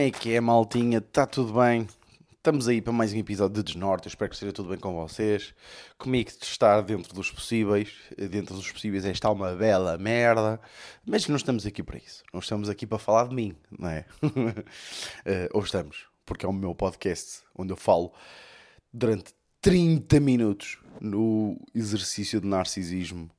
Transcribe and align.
Como 0.00 0.08
é 0.08 0.10
que 0.10 0.32
é, 0.34 0.40
maltinha? 0.40 0.96
Está 0.96 1.26
tudo 1.26 1.60
bem? 1.60 1.86
Estamos 2.34 2.68
aí 2.68 2.80
para 2.80 2.90
mais 2.90 3.12
um 3.12 3.18
episódio 3.18 3.56
de 3.56 3.62
Desnorte. 3.62 4.06
Eu 4.06 4.08
espero 4.08 4.30
que 4.30 4.34
esteja 4.34 4.50
tudo 4.50 4.70
bem 4.70 4.78
com 4.78 4.94
vocês. 4.94 5.54
Comigo 5.98 6.30
está 6.40 6.80
dentro 6.80 7.12
dos 7.12 7.30
possíveis. 7.30 7.92
Dentro 8.16 8.54
dos 8.54 8.72
possíveis 8.72 9.04
é 9.04 9.10
está 9.10 9.30
uma 9.30 9.54
bela 9.54 9.98
merda. 9.98 10.58
Mas 11.04 11.28
não 11.28 11.36
estamos 11.36 11.66
aqui 11.66 11.82
para 11.82 11.98
isso. 11.98 12.24
Não 12.32 12.40
estamos 12.40 12.70
aqui 12.70 12.86
para 12.86 12.98
falar 12.98 13.28
de 13.28 13.34
mim, 13.34 13.54
não 13.78 13.90
é? 13.90 14.06
Eh, 15.26 15.50
ou 15.52 15.62
estamos, 15.62 16.06
porque 16.24 16.46
é 16.46 16.48
o 16.48 16.52
meu 16.52 16.74
podcast 16.74 17.42
onde 17.54 17.70
eu 17.70 17.76
falo 17.76 18.10
durante 18.90 19.34
30 19.60 20.18
minutos 20.18 20.78
no 20.98 21.60
exercício 21.74 22.40
de 22.40 22.46
narcisismo 22.46 23.30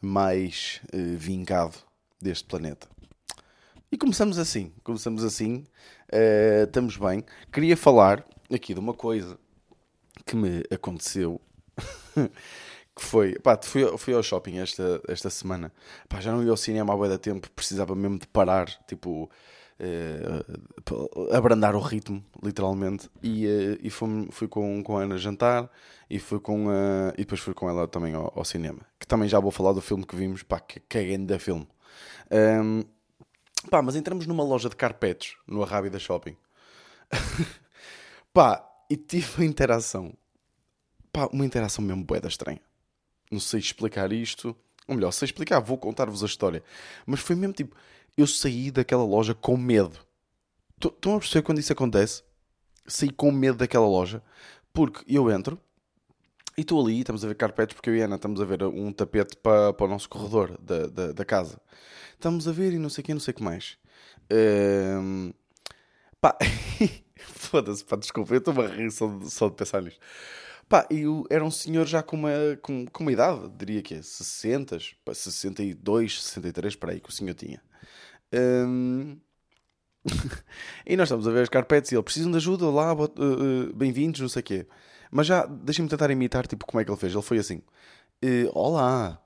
mais 0.00 0.80
uh, 0.94 1.18
vingado 1.18 1.76
deste 2.18 2.46
planeta. 2.46 2.95
E 3.96 3.98
começamos 3.98 4.38
assim, 4.38 4.70
começamos 4.84 5.24
assim, 5.24 5.64
uh, 6.12 6.64
estamos 6.64 6.98
bem. 6.98 7.24
Queria 7.50 7.74
falar 7.74 8.26
aqui 8.52 8.74
de 8.74 8.78
uma 8.78 8.92
coisa 8.92 9.38
que 10.26 10.36
me 10.36 10.62
aconteceu, 10.70 11.40
que 12.14 13.02
foi, 13.02 13.38
pá, 13.38 13.58
fui, 13.62 13.96
fui 13.96 14.12
ao 14.12 14.22
shopping 14.22 14.58
esta, 14.58 15.00
esta 15.08 15.30
semana, 15.30 15.72
pá, 16.10 16.20
já 16.20 16.30
não 16.30 16.44
ia 16.44 16.50
ao 16.50 16.58
cinema 16.58 16.92
há 16.92 16.96
bué 16.98 17.16
tempo, 17.16 17.50
precisava 17.52 17.94
mesmo 17.94 18.18
de 18.18 18.26
parar, 18.26 18.66
tipo, 18.86 19.30
uh, 19.80 21.34
abrandar 21.34 21.74
o 21.74 21.80
ritmo, 21.80 22.22
literalmente, 22.42 23.08
e, 23.22 23.46
uh, 23.46 23.78
e 23.82 23.88
fui, 23.88 24.28
fui 24.30 24.46
com, 24.46 24.82
com 24.82 24.98
a 24.98 25.04
Ana 25.04 25.16
jantar, 25.16 25.70
e, 26.10 26.18
fui 26.18 26.38
com, 26.38 26.66
e 27.14 27.22
depois 27.22 27.40
fui 27.40 27.54
com 27.54 27.66
ela 27.66 27.88
também 27.88 28.12
ao, 28.12 28.30
ao, 28.36 28.44
cinema, 28.44 28.80
que 29.00 29.06
também 29.06 29.26
já 29.26 29.40
vou 29.40 29.50
falar 29.50 29.72
do 29.72 29.80
filme 29.80 30.04
que 30.04 30.14
vimos, 30.14 30.42
pá, 30.42 30.60
que, 30.60 30.80
que 30.80 30.98
é 30.98 31.16
da 31.16 31.38
filme. 31.38 31.66
Um, 32.30 32.84
Pá, 33.70 33.82
mas 33.82 33.96
entramos 33.96 34.26
numa 34.26 34.44
loja 34.44 34.68
de 34.68 34.76
carpetes 34.76 35.36
no 35.46 35.62
Arrábida 35.62 35.98
Shopping. 35.98 36.36
Pá, 38.32 38.64
e 38.88 38.96
tive 38.96 39.28
uma 39.38 39.44
interação. 39.44 40.12
Pá, 41.12 41.26
uma 41.32 41.44
interação 41.44 41.84
mesmo 41.84 42.04
boeda 42.04 42.28
estranha. 42.28 42.60
Não 43.30 43.40
sei 43.40 43.60
explicar 43.60 44.12
isto. 44.12 44.56
Ou 44.86 44.94
melhor, 44.94 45.10
sei 45.10 45.26
explicar, 45.26 45.58
vou 45.58 45.76
contar-vos 45.76 46.22
a 46.22 46.26
história. 46.26 46.62
Mas 47.04 47.20
foi 47.20 47.34
mesmo 47.34 47.54
tipo, 47.54 47.76
eu 48.16 48.26
saí 48.26 48.70
daquela 48.70 49.04
loja 49.04 49.34
com 49.34 49.56
medo. 49.56 49.98
Estão 50.82 51.16
a 51.16 51.18
perceber 51.18 51.42
quando 51.42 51.58
isso 51.58 51.72
acontece? 51.72 52.22
Saí 52.86 53.10
com 53.10 53.32
medo 53.32 53.58
daquela 53.58 53.86
loja. 53.86 54.22
Porque 54.72 55.02
eu 55.08 55.30
entro 55.30 55.60
e 56.56 56.62
estou 56.62 56.80
ali, 56.80 57.00
estamos 57.00 57.24
a 57.24 57.28
ver 57.28 57.34
carpetes, 57.34 57.74
porque 57.74 57.90
eu 57.90 57.96
e 57.96 58.00
Ana 58.00 58.16
estamos 58.16 58.40
a 58.40 58.44
ver 58.44 58.62
um 58.64 58.92
tapete 58.92 59.36
para, 59.36 59.72
para 59.72 59.86
o 59.86 59.88
nosso 59.88 60.08
corredor 60.08 60.56
da, 60.60 60.86
da, 60.86 61.12
da 61.12 61.24
casa 61.24 61.60
estamos 62.16 62.48
a 62.48 62.52
ver 62.52 62.72
e 62.72 62.78
não 62.78 62.88
sei 62.88 63.02
o 63.02 63.04
que, 63.04 63.14
não 63.14 63.20
sei 63.20 63.32
o 63.32 63.34
que 63.34 63.42
mais. 63.42 63.78
Um, 64.32 65.32
pá, 66.20 66.36
foda-se, 67.16 67.84
pá, 67.84 67.96
desculpa, 67.96 68.34
eu 68.34 68.38
estou 68.38 68.60
a 68.60 68.66
rir 68.66 68.90
só 68.90 69.06
de, 69.06 69.30
só 69.30 69.48
de 69.48 69.54
pensar 69.54 69.82
nisto. 69.82 70.00
Pá, 70.68 70.86
eu 70.90 71.24
era 71.30 71.44
um 71.44 71.50
senhor 71.50 71.86
já 71.86 72.02
com 72.02 72.16
uma, 72.16 72.30
com, 72.60 72.86
com 72.86 73.04
uma 73.04 73.12
idade, 73.12 73.48
diria 73.56 73.82
que 73.82 73.94
é 73.94 74.02
60, 74.02 74.78
pá, 75.04 75.14
62, 75.14 76.22
63, 76.24 76.76
para 76.76 76.92
aí 76.92 77.00
que 77.00 77.08
o 77.08 77.12
senhor 77.12 77.34
tinha. 77.34 77.62
Um, 78.32 79.18
e 80.86 80.96
nós 80.96 81.08
estamos 81.08 81.28
a 81.28 81.30
ver 81.30 81.42
as 81.42 81.48
carpetes 81.48 81.92
e 81.92 81.94
ele 81.94 82.02
precisam 82.02 82.30
de 82.30 82.36
ajuda, 82.38 82.68
lá, 82.70 82.92
uh, 82.94 83.72
bem-vindos, 83.74 84.20
não 84.20 84.28
sei 84.28 84.40
o 84.40 84.44
quê. 84.44 84.66
Mas 85.10 85.26
já, 85.26 85.46
deixem-me 85.46 85.88
tentar 85.88 86.10
imitar, 86.10 86.46
tipo, 86.46 86.66
como 86.66 86.80
é 86.80 86.84
que 86.84 86.90
ele 86.90 86.98
fez. 86.98 87.12
Ele 87.12 87.22
foi 87.22 87.38
assim: 87.38 87.62
uh, 88.24 88.50
Olá, 88.52 89.20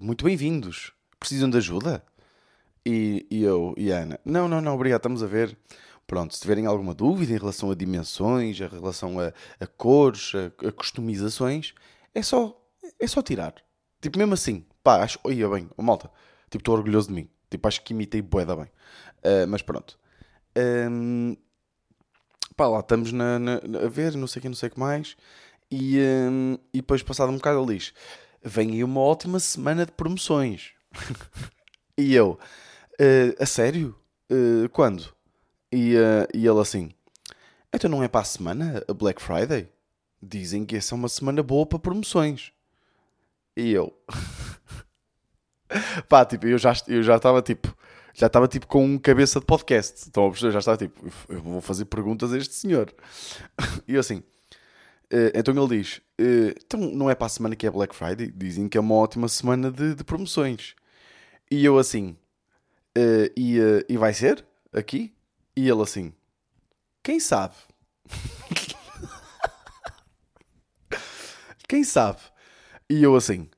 muito 0.00 0.24
bem-vindos, 0.24 0.92
precisam 1.18 1.48
de 1.48 1.56
ajuda? 1.56 2.04
E, 2.84 3.26
e 3.30 3.42
eu 3.42 3.74
e 3.76 3.92
a 3.92 3.98
Ana, 3.98 4.20
não, 4.24 4.48
não, 4.48 4.60
não, 4.60 4.74
obrigado, 4.74 5.00
estamos 5.00 5.22
a 5.22 5.26
ver. 5.26 5.56
Pronto, 6.06 6.34
se 6.34 6.40
tiverem 6.40 6.66
alguma 6.66 6.92
dúvida 6.92 7.32
em 7.32 7.38
relação 7.38 7.70
a 7.70 7.74
dimensões, 7.74 8.58
em 8.60 8.66
relação 8.66 9.20
a, 9.20 9.32
a 9.60 9.66
cores, 9.66 10.32
a, 10.34 10.66
a, 10.68 10.72
customizações, 10.72 11.72
é 12.14 12.22
só, 12.22 12.60
é 12.98 13.06
só 13.06 13.22
tirar. 13.22 13.54
Tipo, 14.00 14.18
mesmo 14.18 14.34
assim, 14.34 14.66
pá, 14.82 15.04
acho, 15.04 15.20
olha 15.22 15.48
bem, 15.48 15.70
oh, 15.76 15.82
malta, 15.82 16.10
tipo, 16.50 16.62
estou 16.62 16.74
orgulhoso 16.74 17.08
de 17.08 17.14
mim. 17.14 17.28
Tipo, 17.48 17.68
acho 17.68 17.82
que 17.82 17.92
imitei 17.92 18.22
boeda 18.22 18.56
bem. 18.56 18.64
Uh, 18.64 19.46
mas 19.48 19.62
pronto. 19.62 19.98
Um, 20.56 21.36
pá, 22.60 22.68
lá 22.68 22.80
estamos 22.80 23.10
na, 23.10 23.38
na, 23.38 23.54
a 23.84 23.88
ver, 23.88 24.14
não 24.16 24.26
sei 24.26 24.40
o 24.40 24.42
que, 24.42 24.48
não 24.48 24.54
sei 24.54 24.68
o 24.68 24.72
que 24.72 24.78
mais. 24.78 25.16
E, 25.70 25.98
um, 25.98 26.58
e 26.74 26.78
depois, 26.82 27.02
passado 27.02 27.30
um 27.30 27.36
bocado, 27.36 27.62
ele 27.62 27.78
diz: 27.78 27.94
Vem 28.42 28.72
aí 28.72 28.84
uma 28.84 29.00
ótima 29.00 29.40
semana 29.40 29.86
de 29.86 29.92
promoções. 29.92 30.72
e 31.96 32.14
eu, 32.14 32.38
Uh, 33.00 33.32
a 33.42 33.46
sério? 33.46 33.96
Uh, 34.30 34.68
quando? 34.68 35.10
E, 35.72 35.96
uh, 35.96 36.28
e 36.34 36.46
ele 36.46 36.60
assim: 36.60 36.90
Então 37.72 37.88
não 37.88 38.02
é 38.02 38.08
para 38.08 38.20
a 38.20 38.24
semana, 38.24 38.84
a 38.86 38.92
Black 38.92 39.22
Friday? 39.22 39.70
Dizem 40.22 40.66
que 40.66 40.76
essa 40.76 40.94
é 40.94 40.96
uma 40.96 41.08
semana 41.08 41.42
boa 41.42 41.64
para 41.64 41.78
promoções. 41.78 42.52
E 43.56 43.70
eu. 43.70 43.98
Pá, 46.10 46.26
tipo, 46.26 46.46
eu 46.46 46.58
já 46.58 46.74
eu 46.86 47.02
já 47.02 47.16
estava 47.16 47.40
tipo. 47.40 47.74
Já 48.14 48.26
estava 48.26 48.48
tipo 48.48 48.66
com 48.66 48.84
um 48.84 48.98
cabeça 48.98 49.40
de 49.40 49.46
podcast. 49.46 50.08
Então 50.08 50.32
já 50.34 50.58
estava 50.58 50.76
tipo, 50.76 51.00
eu 51.28 51.40
vou 51.40 51.60
fazer 51.60 51.84
perguntas 51.86 52.32
a 52.32 52.38
este 52.38 52.54
senhor. 52.54 52.92
E 53.86 53.94
eu 53.94 54.00
assim. 54.00 54.22
Uh, 55.12 55.30
então 55.34 55.54
ele 55.54 55.82
diz: 55.82 55.98
uh, 56.20 56.54
Então 56.64 56.80
não 56.80 57.10
é 57.10 57.14
para 57.14 57.26
a 57.26 57.30
semana 57.30 57.56
que 57.56 57.66
é 57.66 57.70
Black 57.70 57.94
Friday? 57.94 58.32
Dizem 58.34 58.68
que 58.68 58.78
é 58.78 58.80
uma 58.80 58.94
ótima 58.94 59.28
semana 59.28 59.70
de, 59.70 59.94
de 59.94 60.04
promoções. 60.04 60.74
E 61.50 61.64
eu 61.64 61.78
assim: 61.78 62.16
Uh, 62.96 63.30
e, 63.36 63.58
e 63.88 63.96
vai 63.96 64.12
ser 64.12 64.44
aqui? 64.72 65.14
E 65.56 65.68
ele 65.68 65.82
assim, 65.82 66.12
quem 67.02 67.20
sabe? 67.20 67.54
quem 71.68 71.84
sabe? 71.84 72.20
E 72.88 73.02
eu 73.02 73.14
assim, 73.14 73.48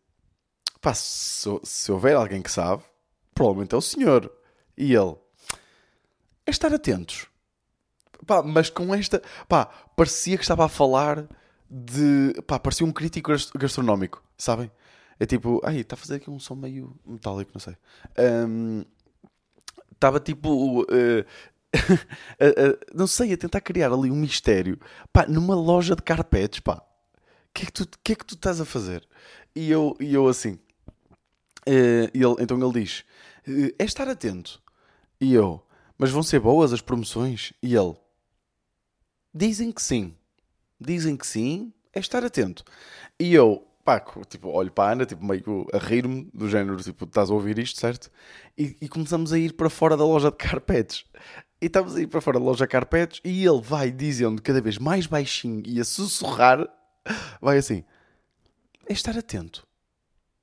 pá, 0.81 0.93
se, 0.93 1.49
se 1.63 1.91
houver 1.91 2.15
alguém 2.15 2.43
que 2.43 2.51
sabe, 2.51 2.83
provavelmente 3.35 3.75
é 3.75 3.79
o 3.79 3.81
senhor. 3.81 4.31
E 4.77 4.95
ele, 4.95 5.17
é 6.47 6.51
estar 6.51 6.73
atentos. 6.73 7.27
Pá, 8.27 8.43
mas 8.43 8.71
com 8.71 8.95
esta, 8.95 9.21
pá, 9.49 9.67
parecia 9.97 10.37
que 10.37 10.45
estava 10.45 10.65
a 10.65 10.69
falar 10.69 11.27
de, 11.69 12.41
pá, 12.47 12.59
parecia 12.59 12.87
um 12.87 12.93
crítico 12.93 13.33
gastronómico, 13.57 14.23
sabem? 14.37 14.71
É 15.19 15.27
tipo, 15.27 15.61
ai, 15.65 15.79
está 15.79 15.95
a 15.95 15.97
fazer 15.97 16.17
aqui 16.17 16.31
um 16.31 16.39
som 16.39 16.55
meio 16.55 16.99
metálico, 17.07 17.51
não 17.55 17.61
sei. 17.61 17.77
Um, 18.19 18.85
estava 19.93 20.21
tipo. 20.21 20.87
Uh, 21.75 22.77
não 22.95 23.07
sei, 23.07 23.33
a 23.33 23.37
tentar 23.37 23.63
criar 23.63 23.91
ali 23.91 24.11
um 24.11 24.15
mistério. 24.15 24.79
Pá, 25.11 25.27
numa 25.27 25.55
loja 25.55 25.97
de 25.97 26.03
carpetes, 26.03 26.61
pá. 26.61 26.75
O 26.75 27.53
que, 27.55 27.63
é 27.63 27.67
que, 27.67 27.73
tu, 27.73 27.89
que 28.05 28.13
é 28.13 28.15
que 28.15 28.27
tu 28.27 28.35
estás 28.35 28.61
a 28.61 28.67
fazer? 28.67 29.09
E 29.57 29.71
eu, 29.71 29.97
e 29.99 30.13
eu 30.13 30.29
assim. 30.29 30.59
Uh, 31.67 32.13
ele, 32.13 32.37
então 32.41 32.63
ele 32.63 32.85
diz: 32.85 33.05
É 33.79 33.85
estar 33.85 34.09
atento. 34.09 34.63
E 35.21 35.35
eu: 35.35 35.65
Mas 35.99 36.11
vão 36.11 36.23
ser 36.23 36.41
boas 36.41 36.73
as 36.73 36.81
promoções? 36.81 37.53
E 37.63 37.75
ele: 37.75 37.95
Dizem 39.35 39.73
que 39.73 39.83
sim. 39.83 40.15
Dizem 40.81 41.17
que 41.17 41.27
sim. 41.27 41.73
É 41.93 42.01
estar 42.01 42.25
atento. 42.25 42.65
E 43.19 43.35
eu: 43.35 43.67
pá, 43.85 44.01
tipo, 44.29 44.49
olho 44.49 44.71
para 44.71 44.91
a 44.91 44.93
Ana, 44.93 45.07
tipo, 45.07 45.25
meio 45.25 45.67
a 45.73 45.79
rir-me, 45.79 46.31
do 46.33 46.49
género, 46.49 46.77
tipo, 46.83 47.05
estás 47.05 47.31
a 47.31 47.35
ouvir 47.35 47.59
isto, 47.59 47.81
certo? 47.81 48.11
E, 48.57 48.77
e, 48.81 48.89
começamos 48.89 49.33
a 49.33 49.39
ir 49.39 49.55
para 49.55 49.69
fora 49.69 49.97
da 49.97 50.05
loja 50.05 50.31
de 50.31 50.37
carpetes. 50.37 51.05
E 51.61 51.67
estamos 51.67 51.97
a 51.97 52.01
ir 52.01 52.07
para 52.07 52.21
fora 52.21 52.39
da 52.39 52.45
loja 52.45 52.65
de 52.65 52.71
carpetes 52.71 53.21
e 53.25 53.45
ele 53.45 53.61
vai 53.61 53.91
dizendo 53.91 54.43
cada 54.43 54.61
vez 54.61 54.79
mais 54.79 55.07
baixinho 55.07 55.63
e 55.67 55.81
a 55.81 55.85
sussurrar, 55.85 56.67
vai 57.41 57.59
assim, 57.59 57.85
é 58.87 58.93
estar 58.93 59.17
atento. 59.17 59.67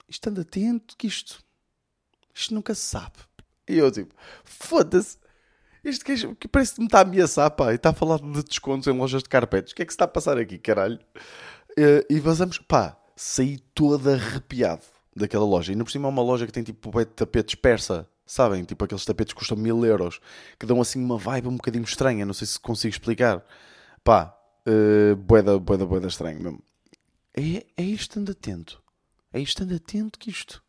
Estando 0.07 0.41
atento 0.41 0.95
que 0.97 1.07
isto, 1.07 1.43
isto 2.39 2.53
nunca 2.53 2.73
se 2.73 2.81
sabe. 2.81 3.15
E 3.67 3.77
eu, 3.77 3.91
tipo, 3.91 4.13
foda-se. 4.43 5.17
Isto 5.83 6.03
que, 6.03 6.35
que 6.35 6.47
parece 6.47 6.73
que 6.73 6.81
me 6.81 6.87
está 6.87 6.99
a 6.99 7.01
ameaçar, 7.01 7.51
pá, 7.51 7.71
e 7.71 7.75
está 7.75 7.91
a 7.91 7.93
falar 7.93 8.19
de 8.19 8.43
descontos 8.43 8.87
em 8.87 8.97
lojas 8.97 9.23
de 9.23 9.29
carpetes. 9.29 9.71
O 9.71 9.75
que 9.75 9.81
é 9.81 9.85
que 9.85 9.91
se 9.91 9.95
está 9.95 10.05
a 10.05 10.09
passar 10.09 10.37
aqui, 10.37 10.57
caralho? 10.57 10.99
E 12.09 12.19
vazamos, 12.19 12.57
pá, 12.57 12.97
saí 13.15 13.59
todo 13.73 14.09
arrepiado 14.09 14.83
daquela 15.15 15.45
loja. 15.45 15.71
E 15.71 15.75
no 15.75 15.85
por 15.85 15.91
cima 15.91 16.07
é 16.07 16.09
uma 16.09 16.21
loja 16.21 16.45
que 16.45 16.51
tem 16.51 16.63
tipo 16.63 16.91
tapetes 17.05 17.55
persa, 17.55 18.07
sabem? 18.25 18.63
Tipo 18.63 18.85
aqueles 18.85 19.05
tapetes 19.05 19.33
que 19.33 19.39
custam 19.39 19.57
mil 19.57 19.85
euros, 19.85 20.19
que 20.59 20.65
dão 20.65 20.81
assim 20.81 21.03
uma 21.03 21.17
vibe 21.17 21.47
um 21.47 21.55
bocadinho 21.55 21.83
estranha. 21.83 22.25
Não 22.25 22.33
sei 22.33 22.47
se 22.47 22.59
consigo 22.59 22.93
explicar. 22.93 23.43
Pá, 24.03 24.35
uh, 24.67 25.15
boeda, 25.15 25.59
boeda, 25.59 25.85
boeda 25.85 26.07
estranho 26.07 26.41
mesmo. 26.41 26.63
É, 27.35 27.65
é 27.77 27.83
isto 27.83 28.19
ando 28.19 28.31
atento. 28.31 28.81
É 29.31 29.39
isto 29.39 29.63
ando 29.63 29.75
atento 29.75 30.17
que 30.17 30.29
isto. 30.29 30.63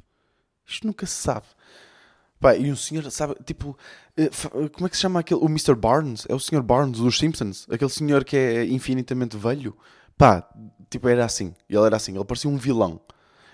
Isto 0.70 0.86
nunca 0.86 1.06
se 1.06 1.14
sabe. 1.14 1.46
Pá, 2.38 2.56
e 2.56 2.72
um 2.72 2.76
senhor, 2.76 3.08
sabe, 3.10 3.34
tipo, 3.44 3.76
uh, 4.18 4.70
como 4.70 4.86
é 4.86 4.88
que 4.88 4.96
se 4.96 5.02
chama 5.02 5.20
aquele? 5.20 5.40
O 5.40 5.46
Mr. 5.46 5.74
Barnes? 5.74 6.24
É 6.28 6.34
o 6.34 6.40
Sr. 6.40 6.62
Barnes 6.62 6.98
dos 6.98 7.18
Simpsons? 7.18 7.66
Aquele 7.70 7.90
senhor 7.90 8.24
que 8.24 8.36
é 8.36 8.64
infinitamente 8.64 9.36
velho? 9.36 9.76
Pá, 10.16 10.48
tipo, 10.88 11.06
era 11.08 11.24
assim. 11.24 11.54
Ele 11.68 11.84
era 11.84 11.96
assim. 11.96 12.14
Ele 12.14 12.24
parecia 12.24 12.48
um 12.48 12.56
vilão. 12.56 13.00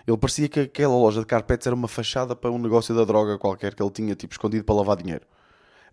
Ele 0.07 0.17
parecia 0.17 0.49
que 0.49 0.61
aquela 0.61 0.95
loja 0.95 1.21
de 1.21 1.27
carpetes 1.27 1.67
era 1.67 1.75
uma 1.75 1.89
fachada 1.89 2.37
para 2.37 2.51
um 2.51 2.59
negócio 2.59 2.95
da 2.95 3.05
droga 3.05 3.39
qualquer 3.39 3.75
que 3.75 3.83
ele 3.83 3.91
tinha, 3.91 4.15
tipo, 4.15 4.33
escondido 4.33 4.65
para 4.65 4.77
lavar 4.77 4.97
dinheiro. 4.97 5.27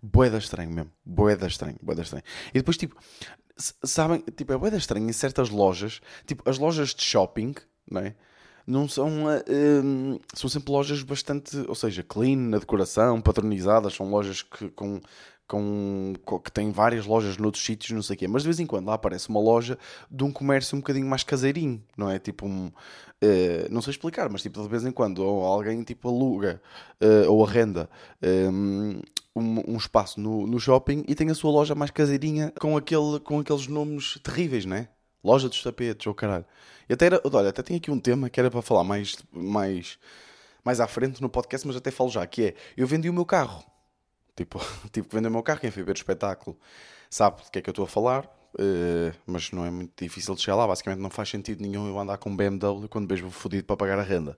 Boeda 0.00 0.38
estranho 0.38 0.70
mesmo. 0.70 0.92
Boeda 1.04 1.48
estranho, 1.48 1.76
boeda 1.82 2.02
estranho. 2.02 2.24
E 2.50 2.58
depois, 2.58 2.76
tipo, 2.76 2.94
sabem, 3.56 4.22
tipo, 4.36 4.52
é 4.52 4.56
boeda 4.56 4.76
estranho 4.76 5.08
em 5.08 5.12
certas 5.12 5.50
lojas, 5.50 6.00
tipo, 6.26 6.48
as 6.48 6.58
lojas 6.58 6.94
de 6.94 7.02
shopping, 7.02 7.54
não 7.90 8.02
é? 8.02 8.14
Não 8.66 8.88
são, 8.88 9.26
uh, 9.26 10.20
são 10.32 10.48
sempre 10.48 10.72
lojas 10.72 11.02
bastante, 11.02 11.56
ou 11.68 11.74
seja, 11.74 12.02
clean 12.02 12.36
na 12.36 12.58
decoração, 12.58 13.20
patronizadas, 13.20 13.94
são 13.94 14.08
lojas 14.10 14.42
que, 14.42 14.70
com, 14.70 15.00
com, 15.46 16.14
com, 16.24 16.38
que 16.38 16.50
têm 16.50 16.70
várias 16.70 17.04
lojas 17.04 17.36
noutros 17.36 17.64
sítios, 17.64 17.90
não 17.90 18.02
sei 18.02 18.16
o 18.16 18.18
quê, 18.18 18.28
mas 18.28 18.42
de 18.42 18.48
vez 18.48 18.60
em 18.60 18.66
quando 18.66 18.86
lá 18.86 18.94
aparece 18.94 19.28
uma 19.28 19.40
loja 19.40 19.78
de 20.10 20.24
um 20.24 20.32
comércio 20.32 20.76
um 20.76 20.80
bocadinho 20.80 21.06
mais 21.06 21.22
caseirinho, 21.22 21.82
não 21.96 22.10
é? 22.10 22.18
Tipo 22.18 22.46
um. 22.46 22.68
Uh, 23.22 23.68
não 23.70 23.80
sei 23.82 23.92
explicar, 23.92 24.28
mas 24.30 24.42
tipo 24.42 24.62
de 24.62 24.68
vez 24.68 24.84
em 24.84 24.90
quando 24.90 25.18
ou 25.18 25.44
alguém 25.44 25.82
tipo 25.82 26.08
aluga 26.08 26.60
uh, 27.00 27.30
ou 27.30 27.44
arrenda 27.44 27.88
um, 29.34 29.72
um, 29.72 29.76
espaço 29.76 30.20
no, 30.20 30.46
no 30.46 30.60
shopping 30.60 31.04
e 31.08 31.14
tem 31.14 31.30
a 31.30 31.34
sua 31.34 31.50
loja 31.50 31.74
mais 31.74 31.90
caseirinha 31.90 32.52
com, 32.60 32.76
aquele, 32.76 33.18
com 33.20 33.40
aqueles 33.40 33.66
nomes 33.66 34.18
terríveis, 34.22 34.64
não 34.64 34.76
é? 34.76 34.88
Loja 35.24 35.48
dos 35.48 35.62
tapetes, 35.62 36.06
ou 36.06 36.12
oh, 36.12 36.14
caralho. 36.14 36.44
E 36.88 36.92
até 36.92 37.06
era, 37.06 37.20
olha, 37.24 37.48
até 37.48 37.62
tinha 37.62 37.78
aqui 37.78 37.90
um 37.90 37.98
tema 37.98 38.28
que 38.28 38.38
era 38.38 38.50
para 38.50 38.60
falar 38.60 38.84
mais, 38.84 39.16
mais, 39.32 39.98
mais 40.62 40.80
à 40.80 40.86
frente 40.86 41.22
no 41.22 41.28
podcast, 41.28 41.66
mas 41.66 41.76
até 41.76 41.90
falo 41.90 42.10
já, 42.10 42.26
que 42.26 42.48
é, 42.48 42.54
eu 42.76 42.86
vendi 42.86 43.08
o 43.08 43.12
meu 43.12 43.24
carro. 43.24 43.64
Tipo, 44.36 44.60
tive 44.92 45.08
que 45.08 45.14
vender 45.14 45.28
o 45.28 45.30
meu 45.30 45.42
carro, 45.42 45.60
quem 45.60 45.70
foi 45.70 45.82
ver 45.82 45.92
o 45.92 45.94
espetáculo 45.94 46.58
sabe 47.08 47.42
do 47.42 47.50
que 47.50 47.60
é 47.60 47.62
que 47.62 47.70
eu 47.70 47.72
estou 47.72 47.84
a 47.84 47.88
falar, 47.88 48.24
uh, 48.54 49.16
mas 49.24 49.52
não 49.52 49.64
é 49.64 49.70
muito 49.70 49.92
difícil 50.02 50.34
de 50.34 50.42
chegar 50.42 50.56
lá. 50.56 50.66
Basicamente 50.66 51.00
não 51.00 51.10
faz 51.10 51.28
sentido 51.28 51.62
nenhum 51.62 51.86
eu 51.88 51.98
andar 51.98 52.18
com 52.18 52.30
um 52.30 52.36
BMW 52.36 52.88
quando 52.88 53.08
vejo 53.08 53.30
fodido 53.30 53.64
para 53.64 53.76
pagar 53.76 53.98
a 53.98 54.02
renda, 54.02 54.36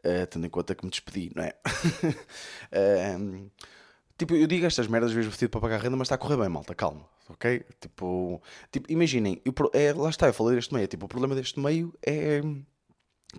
uh, 0.00 0.26
tendo 0.26 0.46
em 0.46 0.50
conta 0.50 0.74
que 0.74 0.84
me 0.84 0.90
despedi, 0.90 1.30
não 1.34 1.44
é? 1.44 1.54
uh, 2.72 3.50
tipo, 4.18 4.34
eu 4.34 4.46
digo 4.46 4.66
estas 4.66 4.86
merdas 4.86 5.12
vejo 5.12 5.30
fodido 5.30 5.50
para 5.50 5.60
pagar 5.60 5.80
renda, 5.80 5.96
mas 5.96 6.06
está 6.06 6.14
a 6.14 6.18
correr 6.18 6.36
bem, 6.36 6.48
malta, 6.48 6.74
calma, 6.74 7.08
ok? 7.28 7.64
Tipo, 7.80 8.42
tipo 8.70 8.90
imaginem, 8.92 9.40
eu, 9.44 9.52
é, 9.72 9.92
lá 9.92 10.10
está, 10.10 10.26
eu 10.26 10.34
falei 10.34 10.56
deste 10.56 10.74
meio, 10.74 10.86
tipo, 10.86 11.06
o 11.06 11.08
problema 11.08 11.34
deste 11.34 11.58
meio 11.60 11.92
é 12.06 12.42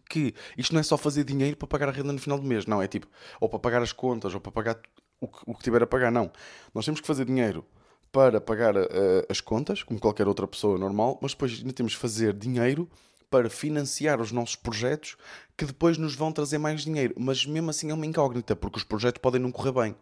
que 0.10 0.34
isto 0.58 0.74
não 0.74 0.80
é 0.80 0.84
só 0.84 0.98
fazer 0.98 1.24
dinheiro 1.24 1.56
para 1.58 1.68
pagar 1.68 1.90
a 1.90 1.92
renda 1.92 2.12
no 2.12 2.20
final 2.20 2.38
do 2.38 2.46
mês, 2.46 2.66
não, 2.66 2.82
é 2.82 2.88
tipo, 2.88 3.08
ou 3.40 3.48
para 3.48 3.60
pagar 3.60 3.82
as 3.82 3.94
contas, 3.94 4.34
ou 4.34 4.40
para 4.40 4.52
pagar 4.52 4.80
o 5.20 5.28
que, 5.28 5.40
o 5.46 5.56
que 5.56 5.64
tiver 5.64 5.82
a 5.82 5.88
pagar, 5.88 6.12
não. 6.12 6.32
Nós 6.74 6.86
temos 6.86 7.00
que 7.00 7.08
fazer 7.08 7.26
dinheiro 7.26 7.66
para 8.12 8.40
pagar 8.40 8.76
uh, 8.78 8.88
as 9.30 9.42
contas, 9.42 9.84
como 9.84 10.00
qualquer 10.00 10.28
outra 10.28 10.48
pessoa 10.48 10.78
normal, 10.78 11.20
mas 11.22 11.32
depois 11.32 11.60
ainda 11.60 11.74
temos 11.74 11.96
que 11.96 12.00
fazer 12.00 12.34
dinheiro 12.34 12.90
para 13.30 13.50
financiar 13.50 14.22
os 14.22 14.32
nossos 14.32 14.56
projetos 14.56 15.18
que 15.58 15.66
depois 15.66 15.98
nos 15.98 16.16
vão 16.16 16.32
trazer 16.32 16.58
mais 16.58 16.82
dinheiro. 16.86 17.14
Mas 17.18 17.46
mesmo 17.46 17.70
assim 17.70 17.92
é 17.92 17.94
uma 17.94 18.06
incógnita, 18.06 18.56
porque 18.56 18.78
os 18.78 18.84
projetos 18.84 19.20
podem 19.22 19.42
não 19.42 19.52
correr 19.52 19.74
bem. 19.74 19.96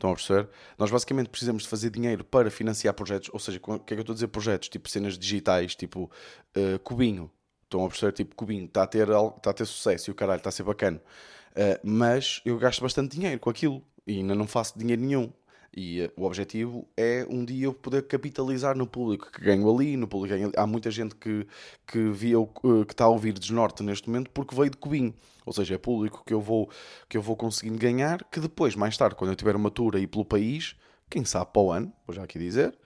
Estão 0.00 0.12
a 0.12 0.14
perceber? 0.14 0.48
Nós 0.78 0.90
basicamente 0.90 1.28
precisamos 1.28 1.64
de 1.64 1.68
fazer 1.68 1.90
dinheiro 1.90 2.24
para 2.24 2.50
financiar 2.50 2.94
projetos, 2.94 3.28
ou 3.34 3.38
seja, 3.38 3.60
o 3.62 3.78
que 3.80 3.92
é 3.92 3.94
que 3.94 3.94
eu 3.96 4.00
estou 4.00 4.14
a 4.14 4.16
dizer 4.16 4.28
projetos? 4.28 4.70
Tipo 4.70 4.88
cenas 4.88 5.18
digitais, 5.18 5.74
tipo 5.74 6.10
uh, 6.56 6.78
Cubinho. 6.78 7.30
Estão 7.64 7.84
a 7.84 7.88
perceber? 7.88 8.12
Tipo 8.12 8.34
Cubinho, 8.34 8.64
está 8.64 8.84
a 8.84 8.86
ter, 8.86 9.06
está 9.08 9.50
a 9.50 9.52
ter 9.52 9.66
sucesso 9.66 10.08
e 10.08 10.10
o 10.10 10.14
caralho 10.14 10.38
está 10.38 10.48
a 10.48 10.52
ser 10.52 10.62
bacana. 10.62 11.02
Uh, 11.50 11.78
mas 11.84 12.40
eu 12.46 12.56
gasto 12.58 12.80
bastante 12.80 13.14
dinheiro 13.14 13.38
com 13.38 13.50
aquilo 13.50 13.84
e 14.06 14.16
ainda 14.20 14.34
não 14.34 14.46
faço 14.46 14.78
dinheiro 14.78 15.02
nenhum. 15.02 15.30
E 15.76 16.02
uh, 16.02 16.12
o 16.16 16.24
objetivo 16.24 16.88
é 16.96 17.24
um 17.28 17.44
dia 17.44 17.66
eu 17.66 17.74
poder 17.74 18.02
capitalizar 18.02 18.76
no 18.76 18.86
público 18.86 19.30
que 19.30 19.40
ganho 19.40 19.72
ali, 19.72 19.96
no 19.96 20.08
público 20.08 20.34
ali. 20.34 20.52
Há 20.56 20.66
muita 20.66 20.90
gente 20.90 21.14
que, 21.14 21.46
que, 21.86 22.10
via, 22.10 22.38
uh, 22.40 22.50
que 22.86 22.92
está 22.92 23.04
a 23.04 23.08
ouvir 23.08 23.32
Desnorte 23.32 23.82
neste 23.82 24.08
momento 24.08 24.30
porque 24.30 24.54
veio 24.54 24.70
de 24.70 24.76
Cubinho. 24.76 25.14
Ou 25.46 25.52
seja, 25.52 25.74
é 25.74 25.78
público 25.78 26.22
que 26.24 26.34
eu 26.34 26.40
vou, 26.40 26.68
que 27.08 27.16
eu 27.16 27.22
vou 27.22 27.36
conseguindo 27.36 27.78
ganhar, 27.78 28.24
que 28.24 28.40
depois, 28.40 28.74
mais 28.74 28.96
tarde, 28.96 29.14
quando 29.14 29.30
eu 29.30 29.36
tiver 29.36 29.56
uma 29.56 29.70
tour 29.70 29.96
aí 29.96 30.06
pelo 30.06 30.24
país, 30.24 30.74
quem 31.08 31.24
sabe 31.24 31.50
para 31.52 31.62
o 31.62 31.72
ano, 31.72 31.92
vou 32.06 32.14
já 32.14 32.24
aqui 32.24 32.38
dizer, 32.38 32.76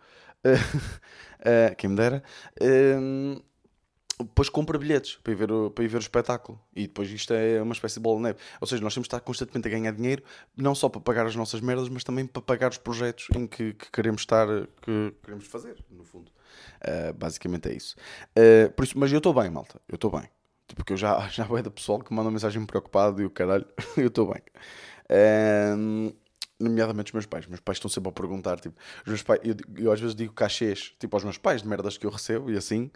uh, 0.44 1.75
quem 1.76 1.90
me 1.90 1.96
dera, 1.96 2.22
depois 4.19 4.49
compra 4.49 4.78
bilhetes 4.78 5.16
para 5.22 5.32
ir, 5.32 5.37
ver 5.37 5.50
o, 5.50 5.70
para 5.70 5.84
ir 5.84 5.88
ver 5.88 5.96
o 5.96 6.00
espetáculo. 6.00 6.61
E 6.75 6.82
depois 6.82 7.11
isto 7.11 7.32
é 7.32 7.61
uma 7.61 7.72
espécie 7.72 7.96
de 7.96 8.00
bola 8.00 8.16
de 8.16 8.22
neve. 8.22 8.38
Ou 8.61 8.66
seja, 8.66 8.82
nós 8.82 8.94
temos 8.94 9.06
de 9.06 9.08
estar 9.08 9.20
constantemente 9.20 9.66
a 9.66 9.70
ganhar 9.70 9.93
dinheiro, 9.93 10.22
não 10.56 10.75
só 10.75 10.88
para 10.88 11.00
pagar 11.00 11.26
as 11.26 11.34
nossas 11.34 11.61
merdas, 11.61 11.88
mas 11.88 12.05
também 12.05 12.26
para 12.26 12.43
pagar 12.43 12.70
os 12.70 12.78
projetos 12.78 13.28
em 13.34 13.46
que, 13.46 13.75
que 13.75 13.90
queremos 13.90 14.22
estar, 14.22 14.46
que 14.82 15.14
queremos 15.22 15.46
fazer, 15.46 15.84
no 15.90 16.05
fundo. 16.05 16.31
Uh, 16.81 17.12
basicamente 17.14 17.69
é 17.69 17.75
isso. 17.75 17.96
Uh, 18.38 18.70
por 18.72 18.84
isso. 18.84 18.99
Mas 18.99 19.11
eu 19.11 19.19
estou 19.19 19.34
bem, 19.34 19.50
malta. 19.50 19.81
Eu 19.88 19.96
estou 19.96 20.11
bem. 20.11 20.28
Porque 20.75 20.93
eu 20.93 20.96
já, 20.96 21.26
já 21.28 21.44
é 21.44 21.62
da 21.62 21.70
pessoal 21.70 21.99
que 21.99 22.12
manda 22.14 22.31
mensagem 22.31 22.64
preocupado 22.64 23.20
e 23.20 23.25
o 23.25 23.31
caralho, 23.31 23.66
eu 23.96 24.08
estou 24.08 24.32
bem. 24.32 24.43
Uh, 25.11 26.14
nomeadamente 26.58 27.11
os 27.11 27.12
meus 27.12 27.26
pais. 27.26 27.46
Meus 27.46 27.61
pais 27.61 27.76
estão 27.76 27.90
sempre 27.90 28.11
a 28.11 28.12
perguntar, 28.12 28.61
tipo, 28.61 28.76
os 29.02 29.08
meus 29.08 29.22
pais, 29.22 29.40
eu, 29.43 29.56
eu 29.76 29.93
às 29.93 30.00
vezes 30.00 30.14
digo 30.14 30.32
cachês, 30.32 30.94
tipo, 30.99 31.16
aos 31.16 31.25
meus 31.25 31.38
pais 31.38 31.62
de 31.62 31.69
merdas 31.69 31.99
que 31.99 32.06
eu 32.06 32.11
recebo 32.11 32.50
e 32.50 32.56
assim, 32.56 32.90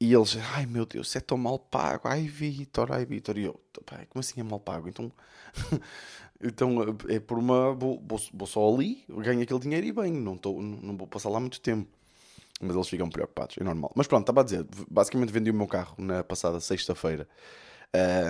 e 0.00 0.12
eles, 0.12 0.36
ai 0.54 0.66
meu 0.66 0.84
Deus, 0.84 1.14
é 1.14 1.20
tão 1.20 1.38
mal 1.38 1.58
pago, 1.58 2.08
ai 2.08 2.22
Vitor, 2.26 2.92
ai 2.92 3.06
Vitor. 3.06 3.38
E 3.38 3.44
eu, 3.44 3.60
como 4.08 4.20
assim 4.20 4.40
é 4.40 4.42
mal 4.42 4.60
pago? 4.60 4.88
Então, 4.88 5.12
então 6.42 6.96
é 7.08 7.20
por 7.20 7.38
uma. 7.38 7.72
Vou, 7.74 8.02
vou, 8.32 8.46
só 8.46 8.68
ali, 8.68 9.04
ganho 9.08 9.42
aquele 9.42 9.60
dinheiro 9.60 9.86
e 9.86 9.92
bem, 9.92 10.12
não, 10.12 10.36
tô, 10.36 10.60
não 10.60 10.96
vou 10.96 11.06
passar 11.06 11.30
lá 11.30 11.38
muito 11.38 11.60
tempo. 11.60 11.88
Mas 12.60 12.74
eles 12.74 12.88
ficam 12.88 13.08
preocupados, 13.08 13.56
é 13.58 13.64
normal. 13.64 13.92
Mas 13.94 14.06
pronto, 14.06 14.22
estava 14.22 14.40
a 14.40 14.44
dizer, 14.44 14.66
basicamente 14.88 15.32
vendi 15.32 15.50
o 15.50 15.54
meu 15.54 15.66
carro 15.66 15.94
na 15.98 16.22
passada 16.22 16.60
sexta-feira. 16.60 17.28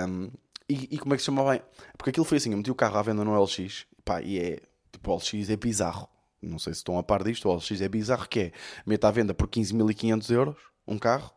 Um, 0.08 0.30
e, 0.68 0.94
e, 0.94 0.98
como 0.98 1.14
é 1.14 1.16
que 1.16 1.22
se 1.22 1.26
chamava? 1.26 1.62
Porque 1.96 2.10
aquilo 2.10 2.24
foi 2.24 2.38
assim: 2.38 2.50
eu 2.50 2.56
meti 2.56 2.70
o 2.70 2.74
carro 2.74 2.98
à 2.98 3.02
venda 3.02 3.24
no 3.24 3.42
LX, 3.42 3.86
pá, 4.04 4.22
e 4.22 4.38
é. 4.38 4.60
Tipo, 4.92 5.12
o 5.12 5.16
LX 5.16 5.50
é 5.50 5.56
bizarro. 5.56 6.08
Não 6.40 6.58
sei 6.58 6.72
se 6.74 6.78
estão 6.78 6.98
a 6.98 7.02
par 7.02 7.24
disto, 7.24 7.48
o 7.48 7.54
LX 7.54 7.80
é 7.80 7.88
bizarro, 7.88 8.28
que 8.28 8.40
é 8.40 8.52
meto 8.86 9.04
à 9.06 9.10
venda 9.10 9.34
por 9.34 9.48
15.500 9.48 10.30
euros 10.30 10.56
um 10.86 10.98
carro 10.98 11.32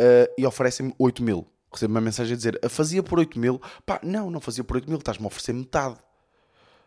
uh, 0.00 0.32
e 0.36 0.46
oferecem-me 0.46 0.94
8 0.98 1.22
mil. 1.22 1.46
Recebo 1.72 1.92
uma 1.94 2.00
mensagem 2.00 2.34
a 2.34 2.36
dizer, 2.36 2.60
fazia 2.68 3.02
por 3.02 3.18
8 3.18 3.38
mil. 3.38 3.60
Pá, 3.84 4.00
não, 4.02 4.30
não 4.30 4.40
fazia 4.40 4.62
por 4.62 4.76
8 4.76 4.88
mil, 4.88 4.98
estás-me 4.98 5.24
a 5.24 5.26
oferecer 5.26 5.52
metade. 5.52 5.96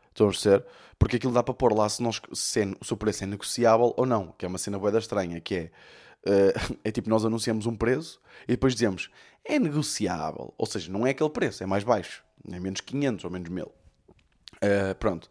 Estão 0.10 0.28
a 0.28 0.30
perceber? 0.30 0.66
Porque 0.98 1.18
aquilo 1.18 1.34
dá 1.34 1.44
para 1.44 1.54
pôr 1.54 1.74
lá 1.74 1.88
se, 1.90 2.02
nós, 2.02 2.22
se, 2.34 2.62
é, 2.62 2.74
se 2.82 2.94
o 2.94 2.98
preço 2.98 3.24
é 3.24 3.28
negociável 3.28 3.94
ou 3.96 4.06
não, 4.06 4.34
que 4.38 4.46
é 4.46 4.48
uma 4.48 4.58
cena 4.58 4.80
boeda 4.80 4.98
estranha, 4.98 5.40
que 5.42 5.56
é, 5.56 5.72
uh, 6.26 6.78
é 6.84 6.92
tipo, 6.92 7.10
nós 7.10 7.26
anunciamos 7.26 7.66
um 7.66 7.76
preço 7.76 8.20
e 8.44 8.52
depois 8.52 8.74
dizemos, 8.74 9.10
é 9.44 9.60
negociável. 9.60 10.54
Ou 10.58 10.66
seja, 10.66 10.92
não 10.92 11.06
é 11.06 11.12
aquele 11.12 11.30
preço, 11.30 11.64
é 11.64 11.66
mais 11.66 11.84
baixo. 11.84 12.24
É 12.50 12.60
menos 12.60 12.82
500 12.82 13.26
ou 13.26 13.32
menos 13.32 13.50
1000. 13.50 13.66
Uh, 13.66 13.74
eh, 14.62 14.94
pronto. 14.94 15.30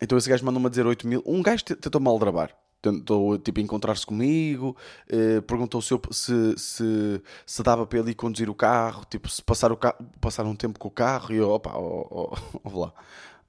Então 0.00 0.16
esse 0.16 0.30
gajo 0.30 0.44
mandou-me 0.44 0.66
a 0.66 0.70
dizer 0.70 0.86
8 0.86 1.06
mil. 1.06 1.22
Um 1.26 1.42
gajo 1.42 1.64
tentou 1.64 2.00
mal 2.00 2.18
gravar 2.18 2.56
tentou 2.92 3.38
tipo, 3.38 3.60
encontrar-se 3.60 4.06
comigo, 4.06 4.76
eh, 5.08 5.40
perguntou 5.40 5.82
se, 5.82 5.92
eu, 5.92 6.00
se, 6.10 6.54
se, 6.56 7.22
se, 7.44 7.62
dava 7.62 7.86
para 7.86 7.98
ele 7.98 8.10
ir 8.12 8.14
conduzir 8.14 8.48
o 8.48 8.54
carro, 8.54 9.04
tipo, 9.08 9.28
se 9.28 9.42
passar, 9.42 9.72
o 9.72 9.76
carro, 9.76 9.96
passar 10.20 10.44
um 10.44 10.54
tempo 10.54 10.78
com 10.78 10.88
o 10.88 10.90
carro, 10.90 11.32
e 11.32 11.36
eu, 11.36 11.50
opa, 11.50 11.72
oh, 11.76 12.34
lá, 12.64 12.92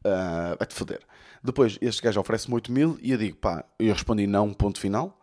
uh, 0.05 0.57
vai-te 0.57 0.73
foder. 0.73 1.01
Depois, 1.43 1.77
este 1.81 2.01
gajo 2.01 2.19
oferece-me 2.19 2.55
8 2.55 2.71
mil 2.71 2.97
e 3.01 3.11
eu 3.11 3.17
digo, 3.17 3.37
pá, 3.37 3.63
eu 3.79 3.93
respondi 3.93 4.25
não, 4.25 4.53
ponto 4.53 4.79
final. 4.79 5.19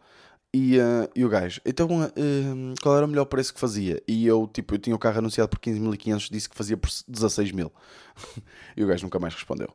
E, 0.55 0.79
uh, 0.79 1.11
e 1.17 1.25
o 1.25 1.29
gajo, 1.29 1.61
então 1.67 1.89
uh, 1.89 2.75
qual 2.81 2.97
era 2.97 3.05
o 3.05 3.09
melhor 3.09 3.25
preço 3.25 3.53
que 3.53 3.59
fazia? 3.59 4.01
E 4.07 4.25
eu, 4.25 4.47
tipo, 4.47 4.75
eu 4.75 4.79
tinha 4.79 4.95
o 4.95 4.99
carro 4.99 5.19
anunciado 5.19 5.49
por 5.49 5.59
15.500, 5.59 6.29
disse 6.31 6.49
que 6.49 6.55
fazia 6.55 6.77
por 6.77 6.89
16 7.09 7.51
mil. 7.51 7.73
e 8.77 8.85
o 8.85 8.87
gajo 8.87 9.03
nunca 9.03 9.19
mais 9.19 9.35
respondeu. 9.35 9.75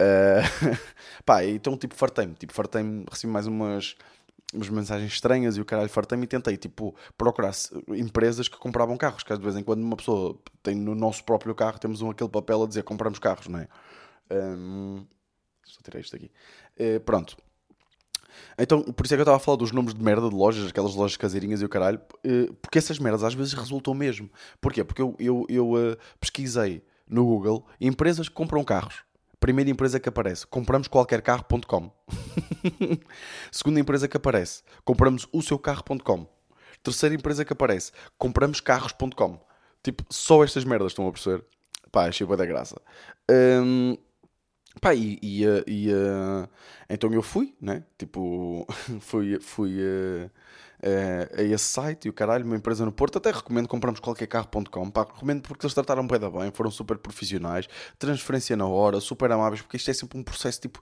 Uh, 0.00 0.78
pá, 1.26 1.44
então 1.44 1.76
tipo 1.76 1.94
fartei-me, 1.94 2.32
tipo 2.34 2.54
fartei-me, 2.54 3.04
recebi 3.10 3.30
mais 3.30 3.46
umas, 3.46 3.94
umas 4.54 4.68
mensagens 4.70 5.12
estranhas 5.12 5.58
e 5.58 5.60
o 5.60 5.64
caralho 5.64 5.90
fartei-me 5.90 6.24
e 6.24 6.26
tentei 6.26 6.56
tipo 6.56 6.94
procurar 7.18 7.52
empresas 7.88 8.48
que 8.48 8.56
compravam 8.56 8.96
carros, 8.96 9.22
que 9.22 9.36
de 9.36 9.42
vez 9.42 9.56
em 9.56 9.62
quando 9.62 9.82
uma 9.82 9.96
pessoa 9.96 10.38
tem 10.62 10.74
no 10.74 10.94
nosso 10.94 11.22
próprio 11.22 11.54
carro, 11.54 11.78
temos 11.78 12.00
um, 12.00 12.10
aquele 12.10 12.30
papel 12.30 12.62
a 12.62 12.66
dizer 12.66 12.82
compramos 12.82 13.18
carros, 13.18 13.46
não 13.46 13.58
é? 13.58 13.68
Um, 14.32 15.04
só 15.64 15.80
tirei 15.82 16.00
isto 16.00 16.16
aqui. 16.16 16.30
Uh, 16.78 17.00
pronto. 17.00 17.36
Então, 18.58 18.82
por 18.82 19.04
isso 19.04 19.14
é 19.14 19.16
que 19.16 19.20
eu 19.20 19.24
estava 19.24 19.36
a 19.36 19.40
falar 19.40 19.58
dos 19.58 19.70
nomes 19.70 19.92
de 19.92 20.02
merda 20.02 20.30
de 20.30 20.34
lojas, 20.34 20.70
aquelas 20.70 20.94
lojas 20.94 21.16
caseirinhas 21.16 21.60
e 21.60 21.64
o 21.64 21.68
caralho, 21.68 22.00
uh, 22.24 22.54
porque 22.54 22.78
essas 22.78 22.98
merdas 22.98 23.22
às 23.22 23.34
vezes 23.34 23.52
resultam 23.52 23.92
mesmo. 23.92 24.30
Porquê? 24.62 24.82
Porque 24.82 25.02
eu, 25.02 25.14
eu, 25.18 25.46
eu 25.50 25.98
pesquisei 26.18 26.82
no 27.06 27.26
Google 27.26 27.66
empresas 27.78 28.28
que 28.28 28.34
compram 28.34 28.64
carros. 28.64 29.09
Primeira 29.40 29.70
empresa 29.70 29.98
que 29.98 30.08
aparece, 30.08 30.46
compramos 30.46 30.86
qualquer 30.86 31.22
carro.com. 31.22 31.90
Segunda 33.50 33.80
empresa 33.80 34.06
que 34.06 34.16
aparece, 34.16 34.62
compramos 34.84 35.26
o 35.32 35.40
seu 35.42 35.58
carro.com. 35.58 36.26
Terceira 36.82 37.14
empresa 37.14 37.44
que 37.44 37.52
aparece, 37.52 37.90
compramos 38.18 38.60
carros.com. 38.60 39.40
Tipo, 39.82 40.04
só 40.10 40.44
estas 40.44 40.64
merdas 40.64 40.92
estão 40.92 41.08
a 41.08 41.12
perceber. 41.12 41.42
Pá, 41.90 42.06
achei 42.06 42.26
boa 42.26 42.36
da 42.36 42.44
graça. 42.44 42.80
Hum, 43.30 43.96
Pá, 44.80 44.94
e, 44.94 45.18
e, 45.20 45.44
eh, 45.44 45.64
e, 45.66 45.90
eh, 45.90 46.48
então 46.88 47.12
eu 47.12 47.22
fui, 47.22 47.54
né? 47.60 47.82
Tipo, 47.98 48.66
fui, 49.00 49.40
fui 49.40 49.76
eh, 49.80 50.30
a 51.36 51.42
esse 51.42 51.64
site 51.64 52.06
e 52.06 52.08
o 52.08 52.12
caralho, 52.12 52.44
uma 52.44 52.56
empresa 52.56 52.84
no 52.84 52.92
Porto. 52.92 53.18
Até 53.18 53.30
recomendo 53.30 53.68
comprarmos 53.68 54.00
qualquer 54.00 54.26
carro.com. 54.26 54.90
Pá, 54.90 55.02
recomendo 55.02 55.42
porque 55.42 55.66
eles 55.66 55.74
trataram 55.74 56.06
bem 56.06 56.18
da 56.18 56.30
bem, 56.30 56.50
foram 56.52 56.70
super 56.70 56.98
profissionais, 56.98 57.68
transferência 57.98 58.56
na 58.56 58.66
hora, 58.66 59.00
super 59.00 59.30
amáveis, 59.30 59.62
porque 59.62 59.76
isto 59.76 59.90
é 59.90 59.94
sempre 59.94 60.18
um 60.18 60.22
processo 60.22 60.60
tipo 60.60 60.80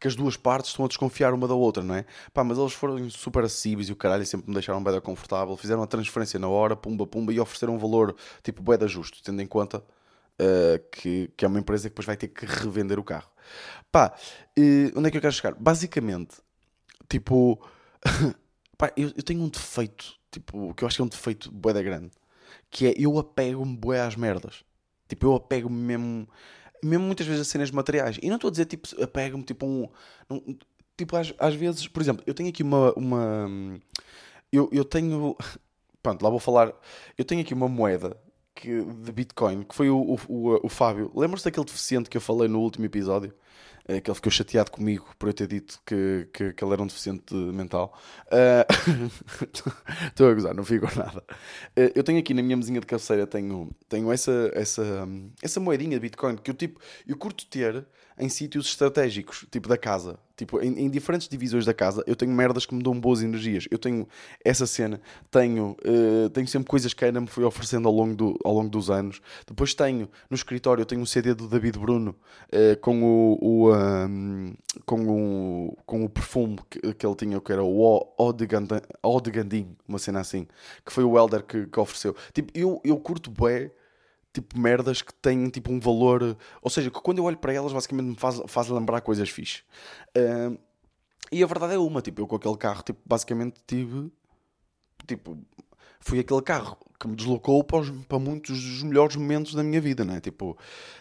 que 0.00 0.06
as 0.06 0.14
duas 0.14 0.36
partes 0.36 0.70
estão 0.70 0.84
a 0.84 0.88
desconfiar 0.88 1.32
uma 1.32 1.48
da 1.48 1.54
outra, 1.54 1.82
não 1.82 1.94
é? 1.94 2.04
Pá, 2.32 2.44
mas 2.44 2.58
eles 2.58 2.72
foram 2.72 3.08
super 3.10 3.44
acessíveis 3.44 3.88
e 3.88 3.92
o 3.92 3.96
caralho 3.96 4.24
sempre 4.26 4.48
me 4.48 4.54
deixaram 4.54 4.82
bem 4.82 5.00
confortável, 5.00 5.56
fizeram 5.56 5.82
a 5.82 5.86
transferência 5.86 6.38
na 6.38 6.48
hora, 6.48 6.76
pumba 6.76 7.06
pumba, 7.06 7.32
e 7.32 7.40
ofereceram 7.40 7.74
um 7.74 7.78
valor 7.78 8.14
tipo 8.42 8.62
da 8.76 8.86
justo, 8.86 9.22
tendo 9.22 9.40
em 9.40 9.46
conta 9.46 9.78
uh, 9.78 10.90
que, 10.90 11.30
que 11.36 11.44
é 11.44 11.48
uma 11.48 11.58
empresa 11.58 11.84
que 11.84 11.90
depois 11.90 12.06
vai 12.06 12.16
ter 12.16 12.28
que 12.28 12.46
revender 12.46 12.98
o 12.98 13.04
carro. 13.04 13.28
Pá, 13.92 14.14
eh, 14.58 14.90
onde 14.96 15.08
é 15.08 15.10
que 15.10 15.18
eu 15.18 15.20
quero 15.20 15.32
chegar? 15.32 15.54
Basicamente, 15.54 16.36
tipo, 17.08 17.60
pá, 18.76 18.92
eu, 18.96 19.08
eu 19.16 19.22
tenho 19.22 19.42
um 19.42 19.48
defeito, 19.48 20.14
tipo, 20.30 20.74
que 20.74 20.84
eu 20.84 20.88
acho 20.88 20.96
que 20.96 21.02
é 21.02 21.04
um 21.04 21.08
defeito 21.08 21.50
bué 21.52 21.72
da 21.72 21.82
grande, 21.82 22.12
que 22.70 22.86
é 22.88 22.94
eu 22.96 23.18
apego-me 23.18 23.76
bué 23.76 24.00
às 24.00 24.16
merdas. 24.16 24.64
Tipo, 25.08 25.26
eu 25.26 25.34
apego-me 25.34 25.76
mesmo, 25.76 26.28
mesmo 26.82 27.04
muitas 27.06 27.26
vezes 27.26 27.42
a 27.42 27.44
cenas 27.50 27.70
materiais. 27.70 28.18
E 28.22 28.28
não 28.28 28.36
estou 28.36 28.48
a 28.48 28.50
dizer, 28.52 28.66
tipo, 28.66 28.88
apego-me, 29.02 29.44
tipo, 29.44 29.66
um... 29.66 29.88
um- 30.30 30.56
tipo, 30.96 31.16
às, 31.16 31.34
às 31.38 31.54
vezes, 31.54 31.88
por 31.88 32.02
exemplo, 32.02 32.24
eu 32.26 32.34
tenho 32.34 32.48
aqui 32.50 32.62
uma... 32.62 32.92
uma 32.98 33.80
eu, 34.52 34.68
eu 34.72 34.84
tenho... 34.84 35.36
Pronto, 36.02 36.22
lá 36.22 36.30
vou 36.30 36.38
falar... 36.38 36.72
Eu 37.16 37.24
tenho 37.24 37.40
aqui 37.40 37.54
uma 37.54 37.68
moeda 37.68 38.16
que, 38.54 38.84
de 38.84 39.12
Bitcoin, 39.12 39.62
que 39.62 39.74
foi 39.74 39.88
o, 39.90 39.96
o, 39.98 40.18
o, 40.28 40.66
o 40.66 40.68
Fábio. 40.68 41.10
Lembram-se 41.14 41.44
daquele 41.44 41.66
deficiente 41.66 42.10
que 42.10 42.16
eu 42.16 42.20
falei 42.20 42.48
no 42.48 42.60
último 42.60 42.84
episódio? 42.84 43.32
Eh, 43.86 44.00
Que 44.00 44.10
ele 44.10 44.14
ficou 44.14 44.32
chateado 44.32 44.70
comigo 44.70 45.06
por 45.18 45.28
eu 45.28 45.34
ter 45.34 45.46
dito 45.46 45.80
que, 45.84 46.28
que, 46.32 46.52
que 46.52 46.64
ele 46.64 46.72
era 46.72 46.82
um 46.82 46.86
deficiente 46.86 47.34
mental. 47.34 47.96
Eh, 48.30 48.66
Estou 50.08 50.28
a 50.30 50.34
gozar, 50.34 50.54
não 50.54 50.64
fico 50.64 50.86
nada. 50.96 51.22
Eh, 51.76 51.92
Eu 51.94 52.02
tenho 52.04 52.18
aqui 52.18 52.32
na 52.34 52.42
minha 52.42 52.56
mesinha 52.56 52.80
de 52.80 52.86
cabeceira 52.86 53.26
tenho, 53.26 53.70
tenho 53.88 54.10
essa, 54.12 54.50
essa, 54.54 55.06
essa 55.42 55.60
moedinha 55.60 55.96
de 55.96 56.00
Bitcoin 56.00 56.36
que 56.36 56.50
eu 56.50 56.54
tipo, 56.54 56.80
eu 57.06 57.16
curto 57.16 57.46
ter 57.46 57.86
em 58.18 58.28
sítios 58.28 58.66
estratégicos, 58.66 59.44
tipo 59.50 59.68
da 59.68 59.76
casa. 59.76 60.18
Tipo, 60.36 60.60
em, 60.60 60.86
em 60.86 60.90
diferentes 60.90 61.28
divisões 61.28 61.64
da 61.64 61.72
casa, 61.72 62.02
eu 62.06 62.16
tenho 62.16 62.32
merdas 62.32 62.66
que 62.66 62.74
me 62.74 62.82
dão 62.82 62.98
boas 62.98 63.22
energias. 63.22 63.66
Eu 63.70 63.78
tenho 63.78 64.06
essa 64.44 64.66
cena, 64.66 65.00
tenho, 65.30 65.76
eh, 65.84 66.28
tenho 66.30 66.48
sempre 66.48 66.68
coisas 66.68 66.92
que 66.92 67.04
a 67.04 67.08
Ana 67.08 67.20
me 67.20 67.26
foi 67.28 67.44
oferecendo 67.44 67.86
ao 67.86 67.94
longo, 67.94 68.14
do, 68.16 68.38
ao 68.44 68.52
longo 68.54 68.68
dos 68.68 68.90
anos. 68.90 69.20
Depois 69.46 69.74
tenho, 69.74 70.08
no 70.28 70.34
escritório, 70.34 70.82
eu 70.82 70.86
tenho 70.86 71.00
um 71.00 71.06
CD 71.06 71.34
do 71.34 71.46
David 71.48 71.78
Bruno 71.78 72.16
eh, 72.50 72.74
com 72.76 73.02
o, 73.04 73.38
o, 73.40 73.72
ahm, 73.72 74.54
com 74.84 75.06
o 75.68 75.76
com 75.86 76.04
o 76.04 76.08
perfume 76.08 76.58
que, 76.68 76.80
que 76.94 77.06
ele 77.06 77.14
tinha, 77.14 77.40
que 77.40 77.52
era 77.52 77.62
o 77.62 77.78
O- 77.80 78.14
Eau 78.18 78.32
de 78.32 78.46
Gandan- 78.46 78.82
Eau 79.04 79.20
de 79.20 79.66
uma 79.88 79.98
cena 79.98 80.20
assim, 80.20 80.46
que 80.84 80.92
foi 80.92 81.04
o 81.04 81.16
Elder 81.18 81.42
que, 81.44 81.66
que 81.66 81.78
ofereceu. 81.80 82.14
Tipo, 82.32 82.50
eu, 82.54 82.80
eu 82.84 82.96
curto 82.98 83.30
bué, 83.30 83.70
tipo, 84.34 84.58
merdas 84.58 85.00
que 85.00 85.14
têm 85.14 85.48
tipo 85.48 85.72
um 85.72 85.78
valor, 85.78 86.36
ou 86.60 86.68
seja, 86.68 86.90
que 86.90 87.00
quando 87.00 87.18
eu 87.18 87.24
olho 87.24 87.38
para 87.38 87.52
elas, 87.54 87.72
basicamente 87.72 88.06
me 88.06 88.16
faz, 88.16 88.42
faz 88.48 88.68
lembrar 88.68 89.00
coisas 89.00 89.30
fixe. 89.30 89.62
Ahm, 90.16 90.58
e 91.30 91.42
a 91.42 91.46
verdade 91.46 91.74
é 91.74 91.78
uma, 91.78 92.02
tipo, 92.02 92.20
eu 92.20 92.26
com 92.26 92.36
aquele 92.36 92.56
carro, 92.56 92.82
tipo, 92.82 93.00
basicamente 93.06 93.62
tive, 93.66 94.10
tipo, 95.06 95.38
foi 96.04 96.18
aquele 96.20 96.42
carro 96.42 96.76
que 97.00 97.08
me 97.08 97.16
deslocou 97.16 97.62
para, 97.64 97.78
os- 97.78 97.90
para 98.08 98.18
muitos 98.18 98.60
dos 98.62 98.82
melhores 98.82 99.16
momentos 99.16 99.54
da 99.54 99.62
minha 99.62 99.80
vida, 99.80 100.04
né? 100.04 100.20
Tipo, 100.20 100.56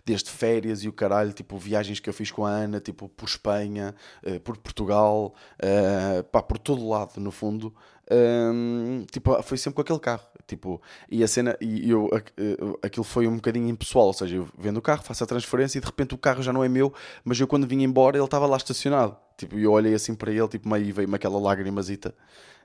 desde 0.06 0.30
férias 0.30 0.84
e 0.84 0.90
o 0.90 0.94
caralho, 0.94 1.32
tipo, 1.34 1.58
viagens 1.58 2.00
que 2.00 2.10
eu 2.10 2.14
fiz 2.14 2.32
com 2.32 2.46
a 2.46 2.50
Ana, 2.50 2.80
tipo, 2.80 3.08
por 3.10 3.28
Espanha, 3.28 3.96
eh, 4.24 4.40
por 4.40 4.58
Portugal, 4.58 5.34
eh, 5.60 6.24
pá, 6.32 6.42
por 6.42 6.58
todo 6.58 6.88
lado, 6.88 7.20
no 7.20 7.32
fundo. 7.32 7.74
Hum, 8.12 9.06
tipo, 9.12 9.42
foi 9.44 9.58
sempre 9.58 9.76
com 9.76 9.82
aquele 9.82 10.00
carro, 10.00 10.24
tipo, 10.46 10.82
e 11.10 11.24
a 11.24 11.28
cena, 11.28 11.58
e 11.62 11.90
eu, 11.90 12.10
eh, 12.38 12.58
aquilo 12.86 13.04
foi 13.04 13.28
um 13.28 13.36
bocadinho 13.38 13.70
impessoal, 13.70 14.08
ou 14.08 14.14
seja, 14.14 14.36
eu 14.36 14.48
vendo 14.58 14.78
o 14.78 14.82
carro, 14.82 15.04
faço 15.04 15.24
a 15.24 15.28
transferência 15.28 15.78
e 15.78 15.82
de 15.82 15.88
repente 15.88 16.14
o 16.14 16.18
carro 16.18 16.44
já 16.44 16.52
não 16.52 16.64
é 16.64 16.70
meu, 16.70 16.94
mas 17.24 17.40
eu 17.40 17.48
quando 17.48 17.66
vim 17.66 17.82
embora 17.82 18.18
ele 18.18 18.26
estava 18.26 18.46
lá 18.46 18.58
estacionado, 18.58 19.16
tipo, 19.38 19.58
eu 19.58 19.72
olhei 19.72 19.94
assim 19.94 20.14
para 20.16 20.32
ele, 20.32 20.48
tipo, 20.50 20.68
meio 20.68 20.94
veio-me 20.94 21.16
aquela 21.16 21.40
lágrimazita, 21.40 22.14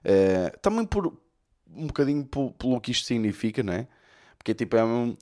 Eh, 0.04 0.52
também 0.62 0.86
por, 0.86 1.12
um 1.74 1.86
bocadinho 1.86 2.24
pelo, 2.26 2.80
que 2.80 2.90
isto 2.92 3.06
significa, 3.06 3.62
não 3.62 3.72
é? 3.72 3.88
Porque 4.36 4.54
tipo, 4.54 4.76
é 4.76 4.84
um, 4.84 5.16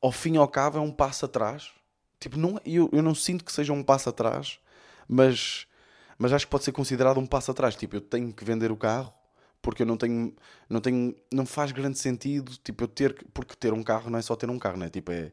ao 0.00 0.12
fim 0.12 0.34
e 0.34 0.38
ao 0.38 0.48
cabo 0.48 0.78
é 0.78 0.80
um 0.80 0.92
passo 0.92 1.24
atrás. 1.26 1.70
Tipo, 2.20 2.38
não, 2.38 2.60
eu, 2.64 2.88
eu 2.92 3.02
não 3.02 3.14
sinto 3.14 3.44
que 3.44 3.52
seja 3.52 3.72
um 3.72 3.82
passo 3.82 4.08
atrás, 4.08 4.58
mas, 5.08 5.66
mas 6.18 6.32
acho 6.32 6.46
que 6.46 6.50
pode 6.50 6.64
ser 6.64 6.72
considerado 6.72 7.18
um 7.18 7.26
passo 7.26 7.50
atrás. 7.50 7.76
Tipo, 7.76 7.96
eu 7.96 8.00
tenho 8.00 8.32
que 8.32 8.44
vender 8.44 8.70
o 8.72 8.76
carro 8.76 9.12
porque 9.60 9.82
eu 9.82 9.86
não 9.86 9.96
tenho, 9.96 10.34
não 10.68 10.80
tenho, 10.80 11.14
não 11.32 11.46
faz 11.46 11.70
grande 11.70 11.96
sentido, 11.98 12.52
tipo, 12.64 12.82
eu 12.84 12.88
ter, 12.88 13.14
que- 13.14 13.24
porque 13.26 13.54
ter 13.54 13.72
um 13.72 13.82
carro 13.82 14.10
não 14.10 14.18
é 14.18 14.22
só 14.22 14.34
ter 14.34 14.50
um 14.50 14.58
carro, 14.58 14.76
não 14.76 14.86
é? 14.86 14.90
Tipo, 14.90 15.12
é 15.12 15.32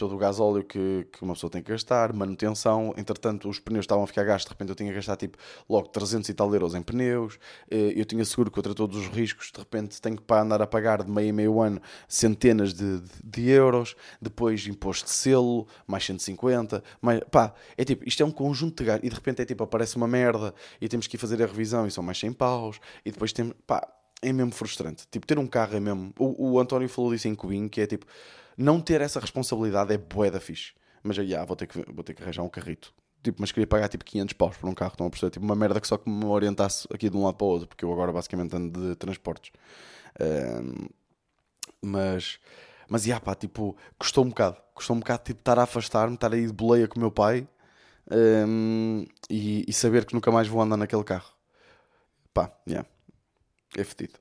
todo 0.00 0.14
o 0.14 0.18
gasóleo 0.18 0.64
que, 0.64 1.06
que 1.12 1.22
uma 1.22 1.34
pessoa 1.34 1.50
tem 1.50 1.62
que 1.62 1.70
gastar, 1.70 2.14
manutenção, 2.14 2.94
entretanto 2.96 3.50
os 3.50 3.58
pneus 3.58 3.82
estavam 3.82 4.02
a 4.02 4.06
ficar 4.06 4.24
gastos, 4.24 4.48
de 4.48 4.54
repente 4.54 4.70
eu 4.70 4.74
tinha 4.74 4.88
que 4.88 4.94
gastar 4.94 5.14
tipo 5.14 5.36
logo 5.68 5.88
300 5.88 6.26
e 6.30 6.32
tal 6.32 6.50
euros 6.54 6.74
em 6.74 6.80
pneus, 6.80 7.38
eh, 7.70 7.92
eu 7.94 8.06
tinha 8.06 8.24
seguro 8.24 8.50
contra 8.50 8.74
todos 8.74 8.96
os 8.96 9.08
riscos, 9.08 9.52
de 9.52 9.58
repente 9.58 10.00
tenho 10.00 10.16
que 10.16 10.32
andar 10.32 10.62
a 10.62 10.66
pagar 10.66 11.02
de 11.02 11.10
meio 11.10 11.28
a 11.28 11.32
meio 11.34 11.60
ano 11.60 11.82
centenas 12.08 12.72
de, 12.72 13.00
de, 13.00 13.10
de 13.22 13.50
euros, 13.50 13.94
depois 14.22 14.66
imposto 14.66 15.04
de 15.04 15.10
selo, 15.10 15.66
mais 15.86 16.02
150, 16.06 16.82
mais, 17.02 17.20
pá, 17.30 17.52
é 17.76 17.84
tipo, 17.84 18.08
isto 18.08 18.22
é 18.22 18.26
um 18.26 18.30
conjunto 18.30 18.82
de 18.82 18.84
gastos, 18.84 19.06
e 19.06 19.10
de 19.10 19.14
repente 19.14 19.42
é 19.42 19.44
tipo, 19.44 19.62
aparece 19.62 19.98
uma 19.98 20.08
merda, 20.08 20.54
e 20.80 20.88
temos 20.88 21.06
que 21.06 21.16
ir 21.16 21.18
fazer 21.18 21.42
a 21.42 21.46
revisão 21.46 21.86
e 21.86 21.90
são 21.90 22.02
mais 22.02 22.18
100 22.18 22.32
paus, 22.32 22.80
e 23.04 23.12
depois 23.12 23.34
temos, 23.34 23.54
pá, 23.66 23.86
é 24.22 24.32
mesmo 24.32 24.52
frustrante. 24.52 25.06
Tipo, 25.10 25.26
ter 25.26 25.38
um 25.38 25.46
carro 25.46 25.76
é 25.76 25.80
mesmo. 25.80 26.12
O, 26.18 26.52
o 26.52 26.60
António 26.60 26.88
falou 26.88 27.12
disso 27.12 27.28
em 27.28 27.34
Cubinho, 27.34 27.68
que 27.68 27.80
é 27.80 27.86
tipo, 27.86 28.06
não 28.60 28.80
ter 28.80 29.00
essa 29.00 29.20
responsabilidade 29.20 29.92
é 29.92 29.98
bué 29.98 30.30
da 30.30 30.40
fixe. 30.40 30.72
Mas 31.02 31.18
aí, 31.18 31.34
ah, 31.34 31.44
vou 31.44 31.56
ter, 31.56 31.66
que, 31.66 31.82
vou 31.92 32.04
ter 32.04 32.14
que 32.14 32.22
arranjar 32.22 32.42
um 32.42 32.48
carrito. 32.48 32.92
Tipo, 33.22 33.40
mas 33.40 33.52
queria 33.52 33.66
pagar 33.66 33.88
tipo 33.88 34.04
500 34.04 34.32
paus 34.34 34.56
por 34.56 34.68
um 34.68 34.74
carro, 34.74 34.92
estão 34.92 35.06
a 35.06 35.10
perceber? 35.10 35.30
Tipo, 35.30 35.44
uma 35.44 35.54
merda 35.54 35.80
que 35.80 35.86
só 35.86 35.98
que 35.98 36.08
me 36.08 36.24
orientasse 36.24 36.86
aqui 36.92 37.10
de 37.10 37.16
um 37.16 37.24
lado 37.24 37.36
para 37.36 37.44
o 37.46 37.48
outro, 37.48 37.68
porque 37.68 37.84
eu 37.84 37.92
agora 37.92 38.12
basicamente 38.12 38.54
ando 38.56 38.90
de 38.90 38.96
transportes. 38.96 39.52
Ahm, 40.18 40.88
mas, 41.82 42.38
mas, 42.88 43.04
yeah, 43.06 43.24
pá, 43.24 43.34
tipo, 43.34 43.76
custou 43.98 44.24
um 44.24 44.28
bocado. 44.28 44.56
Custou 44.74 44.96
um 44.96 45.00
bocado, 45.00 45.22
tipo, 45.24 45.40
estar 45.40 45.58
a 45.58 45.62
afastar-me, 45.64 46.14
estar 46.14 46.32
aí 46.32 46.46
de 46.46 46.52
boleia 46.52 46.88
com 46.88 46.96
o 46.96 47.00
meu 47.00 47.10
pai 47.10 47.46
ahm, 48.10 49.04
e, 49.28 49.64
e 49.68 49.72
saber 49.72 50.04
que 50.06 50.14
nunca 50.14 50.30
mais 50.30 50.48
vou 50.48 50.60
andar 50.62 50.76
naquele 50.76 51.04
carro. 51.04 51.32
Pá, 52.34 52.52
yeah. 52.66 52.88
É 53.76 53.84
fedido. 53.84 54.18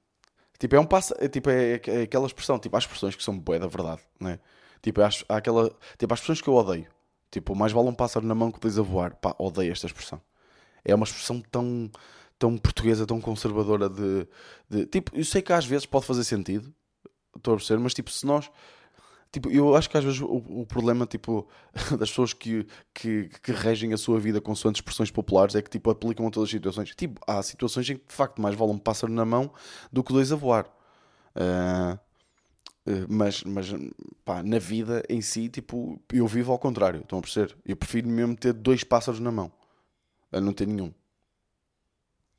Tipo, 0.59 0.75
é 0.75 0.79
um 0.79 0.85
passo, 0.85 1.13
é, 1.17 1.29
tipo, 1.29 1.49
é, 1.49 1.81
é 1.87 2.01
aquela 2.03 2.27
expressão, 2.27 2.59
tipo, 2.59 2.75
há 2.75 2.79
expressões 2.79 3.15
que 3.15 3.23
são 3.23 3.39
bué 3.39 3.57
da 3.57 3.67
verdade, 3.67 4.01
né? 4.19 4.39
Tipo, 4.81 5.01
há, 5.01 5.09
aquela, 5.29 5.69
tipo, 5.97 6.13
há 6.13 6.15
expressões 6.15 6.41
que 6.41 6.49
eu 6.49 6.53
odeio. 6.53 6.87
Tipo, 7.31 7.55
mais 7.55 7.71
vale 7.71 7.87
um 7.87 7.93
pássaro 7.93 8.25
na 8.25 8.35
mão 8.35 8.51
que 8.51 8.59
dois 8.59 8.77
a 8.77 8.81
voar. 8.81 9.15
Pá, 9.15 9.33
odeio 9.39 9.71
esta 9.71 9.87
expressão. 9.87 10.21
É 10.83 10.93
uma 10.93 11.05
expressão 11.05 11.41
tão, 11.51 11.89
tão 12.37 12.57
portuguesa, 12.57 13.05
tão 13.05 13.21
conservadora 13.21 13.89
de, 13.89 14.27
de... 14.69 14.85
Tipo, 14.87 15.11
eu 15.15 15.23
sei 15.23 15.41
que 15.41 15.53
às 15.53 15.65
vezes 15.65 15.85
pode 15.85 16.05
fazer 16.05 16.23
sentido, 16.23 16.73
estou 17.35 17.53
a 17.53 17.57
perceber, 17.57 17.81
mas 17.81 17.93
tipo, 17.93 18.11
se 18.11 18.25
nós... 18.25 18.51
Tipo, 19.31 19.51
eu 19.51 19.75
acho 19.75 19.89
que 19.89 19.97
às 19.97 20.03
vezes 20.03 20.21
o, 20.21 20.37
o 20.61 20.65
problema, 20.65 21.05
tipo, 21.05 21.47
das 21.99 22.09
pessoas 22.09 22.33
que, 22.33 22.65
que, 22.93 23.29
que 23.43 23.51
regem 23.51 23.93
a 23.93 23.97
sua 23.97 24.19
vida 24.19 24.41
consoante 24.41 24.79
expressões 24.81 25.11
populares 25.11 25.55
é 25.55 25.61
que, 25.61 25.69
tipo, 25.69 25.89
aplicam 25.89 26.27
a 26.27 26.31
todas 26.31 26.47
as 26.47 26.51
situações. 26.51 26.95
Tipo, 26.95 27.21
há 27.27 27.41
situações 27.43 27.89
em 27.89 27.97
que, 27.97 28.07
de 28.07 28.13
facto, 28.13 28.41
mais 28.41 28.55
vale 28.55 28.71
um 28.71 28.79
pássaro 28.79 29.13
na 29.13 29.25
mão 29.25 29.51
do 29.91 30.03
que 30.03 30.11
dois 30.13 30.31
a 30.31 30.35
voar. 30.35 30.65
Eh, 31.35 31.97
mas, 33.07 33.43
mas 33.43 33.67
pá, 34.25 34.41
na 34.43 34.57
vida 34.59 35.03
em 35.09 35.21
si, 35.21 35.49
tipo, 35.49 36.01
eu 36.11 36.25
vivo 36.27 36.51
ao 36.51 36.59
contrário, 36.59 37.01
estão 37.01 37.19
a 37.19 37.21
perceber? 37.21 37.55
Eu 37.65 37.75
prefiro 37.75 38.07
mesmo 38.07 38.35
ter 38.35 38.53
dois 38.53 38.83
pássaros 38.83 39.19
na 39.19 39.31
mão, 39.31 39.51
a 40.31 40.41
não 40.41 40.53
ter 40.53 40.67
nenhum. 40.67 40.93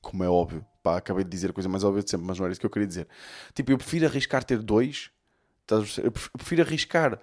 Como 0.00 0.25
é 0.25 0.28
óbvio. 0.28 0.64
Pá, 0.82 0.97
acabei 0.97 1.25
de 1.25 1.30
dizer 1.30 1.50
a 1.50 1.52
coisa 1.52 1.68
mais 1.68 1.85
óbvia 1.85 2.02
de 2.02 2.11
sempre, 2.11 2.26
mas 2.26 2.38
não 2.38 2.47
era 2.47 2.52
isso 2.52 2.61
que 2.61 2.66
eu 2.66 2.70
queria 2.70 2.88
dizer. 2.88 3.09
Tipo, 3.54 3.70
eu 3.73 3.78
prefiro 3.78 4.06
arriscar 4.06 4.42
ter 4.42 4.59
dois? 4.62 5.11
Eu 5.77 5.83
pref- 6.12 6.31
eu 6.35 6.39
prefiro 6.39 6.62
arriscar 6.62 7.19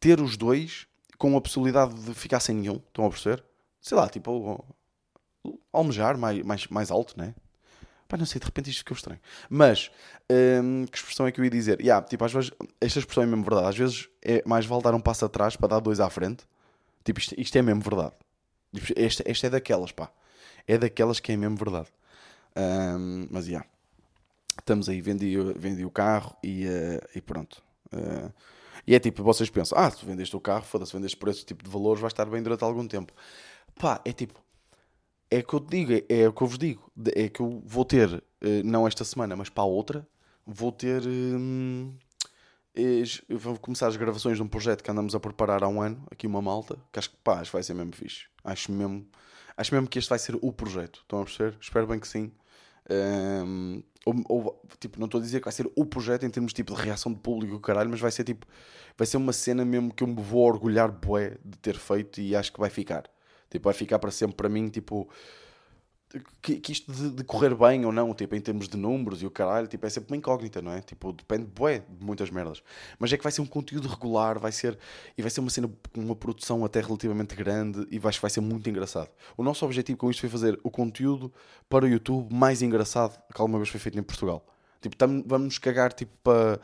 ter 0.00 0.20
os 0.20 0.36
dois 0.36 0.86
com 1.16 1.36
a 1.36 1.40
possibilidade 1.40 1.94
de 1.94 2.14
ficar 2.14 2.40
sem 2.40 2.54
nenhum, 2.54 2.76
estão 2.76 3.04
a 3.06 3.10
perceber? 3.10 3.44
Sei 3.80 3.96
lá, 3.96 4.08
tipo, 4.08 4.64
almejar 5.72 6.16
mais, 6.18 6.42
mais, 6.42 6.66
mais 6.68 6.90
alto, 6.90 7.18
né? 7.18 7.34
Pá, 8.06 8.16
não 8.16 8.24
sei, 8.24 8.40
de 8.40 8.46
repente 8.46 8.70
isto 8.70 8.78
ficou 8.78 8.96
estranho. 8.96 9.20
Mas, 9.50 9.90
hum, 10.62 10.86
que 10.86 10.96
expressão 10.96 11.26
é 11.26 11.32
que 11.32 11.40
eu 11.40 11.44
ia 11.44 11.50
dizer? 11.50 11.80
Yeah, 11.80 12.04
tipo, 12.06 12.24
às 12.24 12.32
vezes, 12.32 12.50
esta 12.80 12.98
expressão 13.00 13.22
é 13.22 13.26
mesmo 13.26 13.44
verdade. 13.44 13.68
Às 13.68 13.76
vezes 13.76 14.08
é 14.22 14.42
mais 14.46 14.64
vale 14.64 14.82
dar 14.82 14.94
um 14.94 15.00
passo 15.00 15.24
atrás 15.26 15.56
para 15.56 15.68
dar 15.68 15.80
dois 15.80 16.00
à 16.00 16.08
frente. 16.08 16.44
Tipo, 17.04 17.20
isto, 17.20 17.34
isto 17.38 17.56
é 17.58 17.62
mesmo 17.62 17.82
verdade. 17.82 18.14
Tipo, 18.74 18.86
Esta, 18.96 19.22
esta 19.30 19.46
é 19.46 19.50
daquelas, 19.50 19.92
pá. 19.92 20.10
É 20.66 20.78
daquelas 20.78 21.20
que 21.20 21.32
é 21.32 21.36
mesmo 21.36 21.56
verdade. 21.56 21.88
Hum, 22.56 23.26
mas, 23.30 23.46
já. 23.46 23.64
Estamos 24.58 24.88
aí, 24.88 25.00
vendi, 25.00 25.36
vendi 25.56 25.84
o 25.84 25.90
carro 25.90 26.36
e, 26.42 26.66
eh, 26.66 27.00
e 27.14 27.20
pronto. 27.20 27.62
Eh, 27.92 28.30
e 28.86 28.94
é 28.94 28.98
tipo, 29.00 29.22
vocês 29.22 29.50
pensam, 29.50 29.78
ah, 29.78 29.90
se 29.90 30.04
vendeste 30.06 30.36
o 30.36 30.40
carro, 30.40 30.64
foda-se, 30.64 30.92
vendeste 30.92 31.16
por 31.16 31.28
esse 31.28 31.44
tipo 31.44 31.64
de 31.64 31.70
valores, 31.70 32.00
vai 32.00 32.08
estar 32.08 32.24
bem 32.26 32.42
durante 32.42 32.64
algum 32.64 32.86
tempo. 32.88 33.12
pá, 33.80 34.00
é 34.04 34.12
tipo, 34.12 34.40
é 35.30 35.42
que 35.42 35.54
eu 35.54 35.60
te 35.60 35.68
digo, 35.70 35.92
é, 35.94 36.22
é 36.22 36.28
o 36.28 36.32
que 36.32 36.42
eu 36.42 36.46
vos 36.46 36.58
digo, 36.58 36.92
é 37.16 37.28
que 37.28 37.40
eu 37.40 37.62
vou 37.66 37.84
ter, 37.84 38.22
eh, 38.42 38.62
não 38.64 38.86
esta 38.88 39.04
semana, 39.04 39.36
mas 39.36 39.48
para 39.50 39.64
a 39.64 39.66
outra, 39.66 40.06
vou 40.46 40.72
ter. 40.72 41.02
es- 42.74 43.22
eu 43.28 43.38
vou 43.38 43.58
começar 43.58 43.88
as 43.88 43.96
gravações 43.96 44.36
de 44.36 44.42
um 44.42 44.48
projeto 44.48 44.82
que 44.82 44.90
andamos 44.90 45.14
a 45.14 45.20
preparar 45.20 45.62
há 45.62 45.68
um 45.68 45.80
ano, 45.80 46.06
aqui 46.10 46.26
uma 46.26 46.40
malta, 46.42 46.76
que 46.92 46.98
acho 46.98 47.10
que 47.10 47.16
pá, 47.22 47.34
acho 47.40 47.50
que 47.50 47.56
vai 47.56 47.62
ser 47.62 47.74
mesmo 47.74 47.92
fixe. 47.94 48.26
Acho 48.44 48.70
mesmo, 48.72 49.06
acho 49.56 49.74
mesmo 49.74 49.88
que 49.88 49.98
este 49.98 50.08
vai 50.08 50.18
ser 50.18 50.36
o 50.40 50.52
projeto. 50.52 51.00
Estão 51.02 51.20
a 51.20 51.24
perceber? 51.24 51.56
Espero 51.60 51.86
bem 51.86 51.98
que 51.98 52.08
sim. 52.08 52.32
Hum, 52.90 53.82
ou- 54.08 54.44
ou, 54.44 54.62
tipo, 54.80 54.98
não 54.98 55.06
estou 55.06 55.20
a 55.20 55.22
dizer 55.22 55.38
que 55.40 55.44
vai 55.44 55.52
ser 55.52 55.70
o 55.76 55.84
projeto 55.84 56.24
em 56.24 56.30
termos 56.30 56.52
tipo, 56.52 56.74
de 56.74 56.80
reação 56.82 57.12
de 57.12 57.18
público, 57.20 57.56
o 57.56 57.60
caralho, 57.60 57.90
mas 57.90 58.00
vai 58.00 58.10
ser 58.10 58.24
tipo, 58.24 58.46
vai 58.96 59.06
ser 59.06 59.16
uma 59.16 59.32
cena 59.32 59.64
mesmo 59.64 59.92
que 59.92 60.02
eu 60.02 60.08
me 60.08 60.20
vou 60.22 60.44
orgulhar 60.46 60.90
bué 60.90 61.36
de 61.44 61.58
ter 61.58 61.76
feito 61.76 62.20
e 62.20 62.34
acho 62.34 62.52
que 62.52 62.60
vai 62.60 62.70
ficar. 62.70 63.04
Tipo, 63.50 63.64
vai 63.64 63.74
ficar 63.74 63.98
para 63.98 64.10
sempre 64.10 64.36
para 64.36 64.48
mim, 64.48 64.68
tipo, 64.68 65.08
que, 66.40 66.56
que 66.60 66.72
isto 66.72 66.90
de, 66.90 67.10
de 67.10 67.24
correr 67.24 67.54
bem 67.54 67.84
ou 67.84 67.92
não, 67.92 68.14
tipo, 68.14 68.34
em 68.34 68.40
termos 68.40 68.68
de 68.68 68.76
números 68.76 69.20
e 69.22 69.26
o 69.26 69.30
caralho, 69.30 69.66
tipo, 69.68 69.84
é 69.86 69.90
sempre 69.90 70.12
uma 70.12 70.16
incógnita, 70.16 70.62
não 70.62 70.72
é? 70.72 70.80
Tipo, 70.80 71.12
depende, 71.12 71.44
bué, 71.44 71.80
de 71.80 72.04
muitas 72.04 72.30
merdas. 72.30 72.62
Mas 72.98 73.12
é 73.12 73.16
que 73.16 73.22
vai 73.22 73.30
ser 73.30 73.42
um 73.42 73.46
conteúdo 73.46 73.88
regular, 73.88 74.38
vai 74.38 74.50
ser, 74.52 74.78
e 75.16 75.22
vai 75.22 75.30
ser 75.30 75.40
uma 75.40 75.50
cena 75.50 75.70
com 75.92 76.00
uma 76.00 76.16
produção 76.16 76.64
até 76.64 76.80
relativamente 76.80 77.34
grande 77.34 77.86
e 77.90 77.98
vai, 77.98 78.12
vai 78.12 78.30
ser 78.30 78.40
muito 78.40 78.68
engraçado. 78.70 79.10
O 79.36 79.42
nosso 79.42 79.64
objetivo 79.64 79.98
com 79.98 80.10
isto 80.10 80.20
foi 80.20 80.28
fazer 80.30 80.58
o 80.62 80.70
conteúdo 80.70 81.32
para 81.68 81.84
o 81.84 81.88
YouTube 81.88 82.32
mais 82.32 82.62
engraçado 82.62 83.20
que 83.34 83.40
alguma 83.40 83.58
vez 83.58 83.68
foi 83.68 83.80
feito 83.80 83.98
em 83.98 84.02
Portugal. 84.02 84.44
Tipo, 84.80 84.96
tam- 84.96 85.22
vamos 85.26 85.58
cagar, 85.58 85.92
tipo, 85.92 86.12
para 86.22 86.60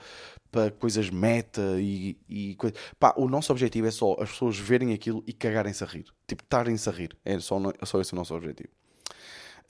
para 0.50 0.70
coisas 0.70 1.10
meta 1.10 1.60
e, 1.80 2.16
e 2.28 2.54
coisa. 2.54 2.76
Pá, 2.96 3.12
o 3.16 3.28
nosso 3.28 3.50
objetivo 3.50 3.88
é 3.88 3.90
só 3.90 4.12
as 4.20 4.30
pessoas 4.30 4.56
verem 4.56 4.92
aquilo 4.94 5.22
e 5.26 5.32
cagarem-se 5.32 5.82
a 5.82 5.86
rir. 5.86 6.04
Tipo, 6.28 6.44
estarem-se 6.44 6.88
a 6.88 6.92
rir. 6.92 7.16
É 7.24 7.40
só, 7.40 7.58
é 7.80 7.84
só 7.84 8.00
esse 8.00 8.12
o 8.12 8.16
nosso 8.16 8.32
objetivo. 8.36 8.68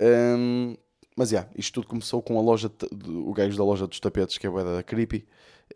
Hum, 0.00 0.76
mas 1.16 1.30
já, 1.30 1.48
isto 1.56 1.74
tudo 1.74 1.86
começou 1.88 2.22
com 2.22 2.38
a 2.38 2.42
loja, 2.42 2.70
o 3.08 3.32
gajo 3.32 3.56
da 3.56 3.64
loja 3.64 3.86
dos 3.86 4.00
tapetes, 4.00 4.36
que 4.38 4.46
é 4.46 4.50
a 4.50 4.62
da 4.64 4.82
Creepy. 4.82 5.24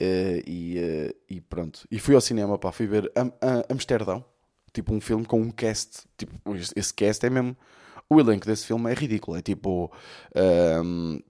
eh, 0.01 0.43
e, 0.47 0.79
eh, 0.79 1.15
e 1.29 1.41
pronto. 1.41 1.87
E 1.91 1.99
fui 1.99 2.15
ao 2.15 2.21
cinema, 2.21 2.59
pá, 2.59 2.71
fui 2.73 2.87
ver 2.87 3.11
Am- 3.17 3.33
Am- 3.41 3.65
Amsterdão. 3.71 4.25
Tipo, 4.73 4.93
um 4.95 5.01
filme 5.01 5.25
com 5.25 5.41
um 5.41 5.51
cast. 5.51 6.05
Tipo, 6.17 6.35
esse 6.77 6.93
cast 6.95 7.25
é 7.27 7.31
mesmo. 7.31 7.57
O 8.11 8.21
elenco 8.21 8.47
desse 8.47 8.67
filme 8.67 8.91
é 8.91 8.95
ridículo. 8.95 9.37
É 9.39 9.43
tipo. 9.43 9.91
hum, 10.85 11.21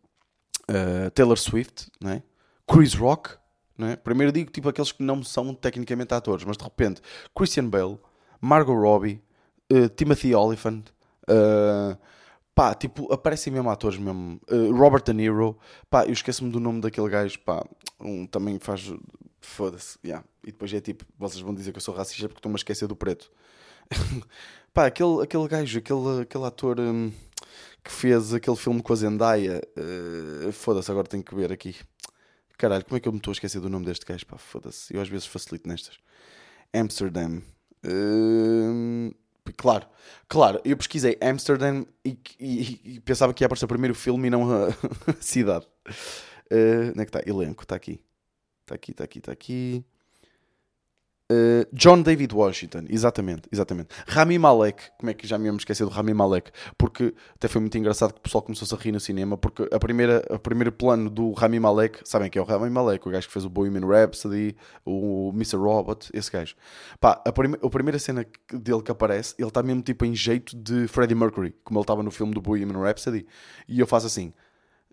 eh, 0.69 1.11
Taylor 1.11 1.39
Swift, 1.39 1.91
né? 2.01 2.23
Chris 2.71 2.95
Rock, 2.95 3.31
né? 3.79 3.97
primeiro 3.97 4.33
digo 4.33 4.51
tipo 4.51 4.69
aqueles 4.69 4.93
que 4.93 5.03
não 5.03 5.23
são 5.23 5.55
tecnicamente 5.55 6.13
atores, 6.15 6.45
mas 6.45 6.57
de 6.57 6.65
repente 6.65 7.01
Christian 7.35 7.69
Bale, 7.69 7.99
Margot 8.41 8.75
Robbie, 8.75 9.23
Timothy 9.97 10.35
Olyphant, 10.35 10.85
eh, 11.29 11.97
pá, 12.59 12.75
tipo, 12.75 13.13
aparecem 13.13 13.53
mesmo 13.53 13.71
atores 13.71 14.01
mesmo, 14.01 14.41
eh, 14.49 14.71
Robert 14.73 15.05
De 15.05 15.13
Niro, 15.13 15.57
pá, 15.89 16.05
eu 16.05 16.13
esqueço-me 16.13 16.51
do 16.51 16.59
nome 16.59 16.81
daquele 16.81 17.09
gajo, 17.09 17.39
pá, 17.39 17.65
um, 18.01 18.27
também 18.27 18.59
faz, 18.59 18.93
foda-se, 19.41 19.97
yeah. 20.05 20.27
e 20.43 20.49
depois 20.49 20.75
é 20.75 20.81
tipo, 20.81 21.05
vocês 21.17 21.41
vão 21.41 21.55
dizer 21.55 21.71
que 21.71 21.77
eu 21.77 21.81
sou 21.81 21.95
racista 21.95 22.27
porque 22.27 22.41
estou-me 22.41 22.57
a 22.57 22.59
esquecer 22.59 22.89
do 22.89 22.97
preto. 22.97 23.31
pá, 24.75 24.87
aquele, 24.87 25.23
aquele 25.23 25.47
gajo, 25.47 25.79
aquele, 25.79 26.23
aquele 26.23 26.45
ator 26.45 26.81
hum, 26.81 27.13
que 27.85 27.93
fez 27.93 28.35
aquele 28.35 28.57
filme 28.57 28.83
com 28.83 28.93
a 28.93 28.97
Zendaya, 28.97 29.63
eh, 29.77 30.51
foda-se, 30.51 30.91
agora 30.91 31.07
tenho 31.07 31.23
que 31.23 31.37
ver 31.37 31.53
aqui. 31.53 31.77
Caralho, 32.57 32.85
como 32.85 32.97
é 32.97 33.01
que 33.01 33.07
eu 33.07 33.13
me 33.13 33.19
estou 33.19 33.31
a 33.31 33.35
esquecer 33.35 33.61
do 33.61 33.69
nome 33.69 33.87
deste 33.87 34.05
gajo? 34.05 34.27
Pá, 34.27 34.37
foda-se. 34.37 34.93
Eu 34.93 35.01
às 35.01 35.09
vezes 35.09 35.29
facilito 35.29 35.69
nestas. 35.69 35.97
Amsterdam. 36.75 37.41
Hum, 37.85 39.13
claro, 39.57 39.87
claro. 40.29 40.61
Eu 40.65 40.77
pesquisei 40.77 41.17
Amsterdam 41.21 41.85
e, 42.05 42.19
e- 42.41 42.81
e 42.97 43.01
pensava 43.01 43.33
que 43.35 43.43
ia 43.43 43.47
aparecer 43.47 43.67
primeiro 43.67 43.93
o 43.93 43.97
filme 43.97 44.29
e 44.29 44.31
não 44.31 44.51
a, 44.51 44.69
a 45.11 45.15
cidade. 45.21 45.67
Uh, 46.51 46.91
onde 46.91 47.01
é 47.03 47.05
que 47.05 47.17
está? 47.17 47.23
Elenco, 47.27 47.63
está 47.63 47.77
aqui. 47.77 48.01
Está 48.63 48.75
aqui, 48.75 48.91
está 48.91 49.05
aqui, 49.05 49.19
está 49.19 49.33
aqui. 49.33 49.85
Uh, 51.31 51.69
John 51.75 52.01
David 52.01 52.35
Washington, 52.35 52.85
exatamente, 52.89 53.43
exatamente. 53.53 53.91
Rami 54.07 54.39
Malek, 54.39 54.83
como 54.97 55.11
é 55.11 55.15
que 55.15 55.27
já 55.27 55.37
me 55.37 55.45
íamos 55.45 55.61
esquecer 55.61 55.85
do 55.85 55.91
Rami 55.91 56.15
Malek? 56.15 56.51
Porque 56.79 57.15
até 57.35 57.49
foi 57.49 57.61
muito 57.61 57.77
engraçado 57.77 58.15
que 58.15 58.19
o 58.19 58.23
pessoal 58.23 58.41
começou-se 58.41 58.75
a 58.75 58.79
rir 58.79 58.93
no 58.93 58.99
cinema, 58.99 59.37
porque 59.37 59.69
a 59.71 59.79
primeira, 59.79 60.25
a 60.31 60.39
primeiro 60.39 60.73
plano 60.73 61.11
do 61.11 61.33
Rami 61.33 61.61
Malek, 61.61 62.01
sabem 62.05 62.31
que 62.31 62.39
é 62.39 62.41
o 62.41 62.45
Rami 62.45 62.71
Malek, 62.71 63.07
o 63.07 63.11
gajo 63.11 63.27
que 63.27 63.33
fez 63.33 63.45
o 63.45 63.51
Bohemian 63.51 63.87
Rhapsody, 63.87 64.57
o 64.87 65.31
Mr. 65.35 65.57
Robot, 65.57 66.09
esse 66.15 66.33
gajo. 66.33 66.57
Pá, 66.99 67.23
a, 67.23 67.29
a 67.29 67.71
primeira 67.71 67.99
cena 67.99 68.25
dele 68.51 68.81
que 68.81 68.91
aparece, 68.91 69.35
ele 69.39 69.49
está 69.49 69.63
mesmo 69.63 69.83
tipo 69.83 70.07
em 70.07 70.15
jeito 70.15 70.57
de 70.57 70.89
Freddie 70.89 71.15
Mercury, 71.15 71.55
como 71.63 71.79
ele 71.79 71.85
estava 71.85 72.03
no 72.03 72.11
filme 72.11 72.33
do 72.33 72.41
Bohemian 72.41 72.81
Rhapsody, 72.81 73.27
e 73.69 73.79
eu 73.79 73.87
faço 73.87 74.07
assim, 74.07 74.33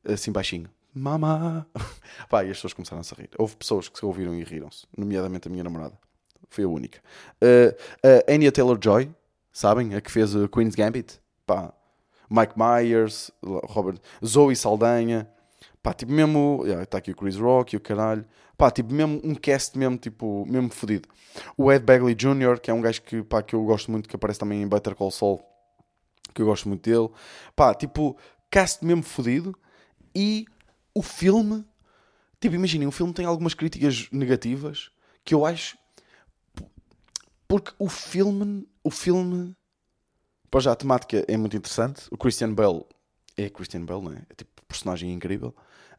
assim 0.04 0.34
baixinho. 0.34 0.70
Mama! 0.94 1.66
Pá, 2.30 2.44
e 2.44 2.52
as 2.52 2.58
pessoas 2.58 2.74
começaram 2.74 3.02
a 3.02 3.22
rir. 3.22 3.30
Houve 3.38 3.56
pessoas 3.56 3.88
que 3.88 3.98
se 3.98 4.06
ouviram 4.06 4.36
e 4.36 4.44
riram-se, 4.44 4.86
nomeadamente 4.98 5.48
a 5.48 5.52
minha 5.52 5.64
namorada. 5.64 5.98
Foi 6.56 6.64
a 6.64 6.70
única. 6.70 7.00
Uh, 7.44 7.76
a 8.02 8.34
Anya 8.34 8.50
Taylor-Joy, 8.50 9.14
sabem? 9.52 9.94
A 9.94 10.00
que 10.00 10.10
fez 10.10 10.34
o 10.34 10.48
Queen's 10.48 10.74
Gambit. 10.74 11.20
Pá, 11.46 11.74
Mike 12.30 12.54
Myers, 12.56 13.30
Robert, 13.44 14.00
Zoe 14.26 14.56
Saldanha. 14.56 15.30
Pá, 15.84 15.94
tipo 15.94 16.14
mesmo... 16.14 16.64
Está 16.82 17.00
aqui 17.00 17.12
o 17.12 17.16
Chris 17.16 17.36
Rock 17.36 17.76
e 17.76 17.78
o 17.78 17.82
caralho. 17.82 18.26
Pá, 18.58 18.72
tipo 18.72 18.94
mesmo 18.94 19.20
um 19.22 19.36
cast 19.36 19.78
mesmo, 19.78 19.98
tipo, 19.98 20.46
mesmo 20.48 20.70
fodido. 20.70 21.10
O 21.58 21.70
Ed 21.70 21.84
Bagley 21.84 22.16
Jr., 22.16 22.58
que 22.62 22.72
é 22.72 22.74
um 22.74 22.80
gajo 22.80 23.02
que, 23.02 23.22
pá, 23.22 23.44
que 23.44 23.54
eu 23.54 23.62
gosto 23.66 23.92
muito, 23.92 24.08
que 24.08 24.16
aparece 24.16 24.40
também 24.40 24.62
em 24.62 24.68
Better 24.68 24.96
Call 24.96 25.12
Saul. 25.12 25.44
Que 26.34 26.42
eu 26.42 26.46
gosto 26.46 26.70
muito 26.70 26.90
dele. 26.90 27.10
Pá, 27.54 27.74
tipo, 27.74 28.16
cast 28.50 28.86
mesmo 28.86 29.04
fodido. 29.04 29.54
E 30.16 30.46
o 30.94 31.02
filme... 31.02 31.66
Tipo, 32.40 32.56
imaginem, 32.56 32.88
o 32.88 32.92
filme 32.92 33.12
tem 33.12 33.26
algumas 33.26 33.54
críticas 33.54 34.08
negativas 34.10 34.90
que 35.26 35.36
eu 35.36 35.46
acho 35.46 35.78
porque 37.48 37.72
o 37.78 37.88
filme, 37.90 38.68
o 38.84 38.90
filme, 38.90 39.56
pá, 40.50 40.60
já 40.60 40.72
a 40.72 40.76
temática 40.76 41.24
é 41.28 41.38
muito 41.38 41.56
interessante. 41.56 42.04
O 42.12 42.18
Christian 42.18 42.54
Bale 42.54 42.84
é 43.38 43.50
Christian 43.50 43.86
Bale, 43.86 44.02
não 44.02 44.12
é? 44.14 44.22
É 44.30 44.34
tipo 44.36 44.52
personagem 44.68 45.12
incrível. 45.14 45.54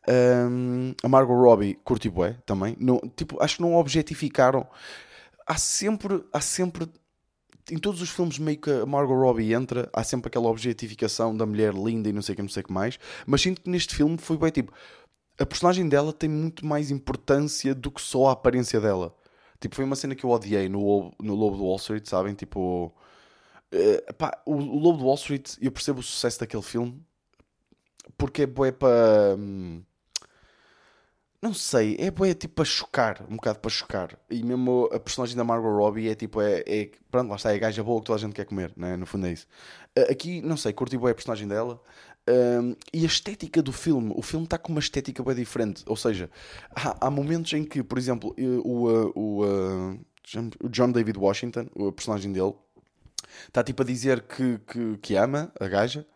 Um, 0.09 0.95
a 1.03 1.09
Margot 1.09 1.35
Robbie 1.35 1.75
curti 1.85 2.09
bué 2.09 2.37
também. 2.47 2.77
Não, 2.79 3.01
tipo, 3.17 3.43
acho 3.43 3.57
que 3.57 3.63
não 3.63 3.75
objetificaram. 3.75 4.67
Há 5.47 5.57
sempre, 5.57 6.25
há 6.33 6.41
sempre, 6.41 6.89
em 7.71 7.79
todos 7.79 8.01
os 8.01 8.11
filmes 8.11 8.39
meio 8.39 8.59
que 8.59 8.71
a 8.71 8.87
Margot 8.87 9.15
Robbie 9.15 9.53
entra, 9.53 9.89
há 9.93 10.05
sempre 10.05 10.29
aquela 10.29 10.49
objetificação 10.49 11.37
da 11.37 11.47
mulher 11.47 11.75
linda 11.75 12.09
e 12.09 12.13
não 12.13 12.23
sei 12.23 12.33
o 12.35 12.37
que, 12.37 12.43
não 12.43 12.49
sei 12.49 12.63
que 12.63 12.73
mais. 12.73 12.99
Mas 13.27 13.43
sinto 13.43 13.61
que 13.63 13.71
neste 13.71 13.95
filme 13.95 14.17
foi 14.19 14.37
bem 14.37 14.51
tipo, 14.51 14.73
a 15.39 15.47
personagem 15.47 15.89
dela 15.89 16.13
tem 16.13 16.29
muito 16.29 16.65
mais 16.65 16.91
importância 16.91 17.75
do 17.75 17.91
que 17.91 18.01
só 18.01 18.29
a 18.29 18.33
aparência 18.33 18.81
dela. 18.81 19.15
Tipo, 19.61 19.75
foi 19.77 19.85
uma 19.85 19.97
cena 19.97 20.14
que 20.14 20.25
eu 20.25 20.31
odiei 20.31 20.69
no, 20.69 21.12
no 21.21 21.35
Lobo 21.35 21.57
do 21.57 21.64
Wall 21.64 21.77
Street, 21.77 22.07
sabem? 22.07 22.35
Tipo, 22.35 22.92
eh, 23.73 24.12
pá, 24.14 24.40
o, 24.47 24.55
o 24.55 24.79
Lobo 24.79 24.99
do 24.99 25.07
Wall 25.07 25.16
Street, 25.16 25.57
eu 25.61 25.73
percebo 25.73 26.01
o 26.01 26.03
sucesso 26.03 26.40
daquele 26.40 26.62
filme 26.62 27.03
porque 28.16 28.42
é 28.42 28.47
bué 28.47 28.73
para. 28.73 29.37
hum, 29.38 29.83
não 31.40 31.53
sei, 31.55 31.97
é 32.01 32.11
bué 32.11 32.35
tipo 32.35 32.55
para 32.55 32.64
chocar, 32.64 33.23
um 33.31 33.37
bocado 33.37 33.61
para 33.61 33.71
chocar. 33.71 34.19
E 34.31 34.42
mesmo 34.42 34.88
a 34.92 34.99
personagem 34.99 35.37
da 35.37 35.45
Margot 35.45 35.71
Robbie 35.77 36.09
é 36.09 36.14
tipo, 36.14 36.40
é, 36.40 36.62
é 36.66 36.90
pronto, 37.11 37.29
lá 37.31 37.37
está, 37.37 37.53
é 37.53 37.57
a 37.57 37.59
gaja 37.59 37.85
boa 37.85 38.01
que 38.01 38.07
toda 38.07 38.16
a 38.19 38.21
gente 38.21 38.35
quer 38.35 38.47
comer, 38.47 38.73
né? 38.77 38.97
no 38.97 39.07
fundo 39.07 39.27
é 39.27 39.33
isso. 39.33 39.47
Eh, 39.95 40.11
Aqui, 40.12 40.40
não 40.42 40.57
sei, 40.57 40.73
curti 40.73 40.97
bué 40.99 41.12
a 41.12 41.14
personagem 41.14 41.47
dela. 41.47 41.81
Hum, 42.29 42.75
e 42.93 43.05
a 43.05 43.07
estética 43.07 43.62
do 43.62 43.73
filme, 43.73 44.12
o 44.17 44.23
filme 44.23 44.45
está 44.47 44.59
com 44.59 44.73
uma 44.73 44.81
estética 44.81 45.23
bem 45.23 45.35
diferente. 45.37 45.85
Ou 45.87 45.97
seja, 45.97 46.29
há, 46.75 47.07
há 47.07 47.11
momentos 47.11 47.53
em 47.53 47.65
que, 47.65 47.83
por 47.83 47.99
exemplo, 47.99 48.35
o, 48.65 48.89
uh, 48.89 49.12
o, 49.15 49.45
uh, 49.45 50.01
o 50.62 50.69
John 50.69 50.91
David 50.91 51.19
Washington, 51.19 51.69
o 51.75 51.93
personagem 51.93 52.33
dele, 52.33 52.55
está 53.47 53.62
tipo 53.62 53.83
a 53.83 53.87
dizer 53.87 54.23
que, 54.23 54.59
que, 54.67 54.97
que 54.99 55.15
ama 55.17 55.53
a 55.61 55.69
gaja. 55.69 56.07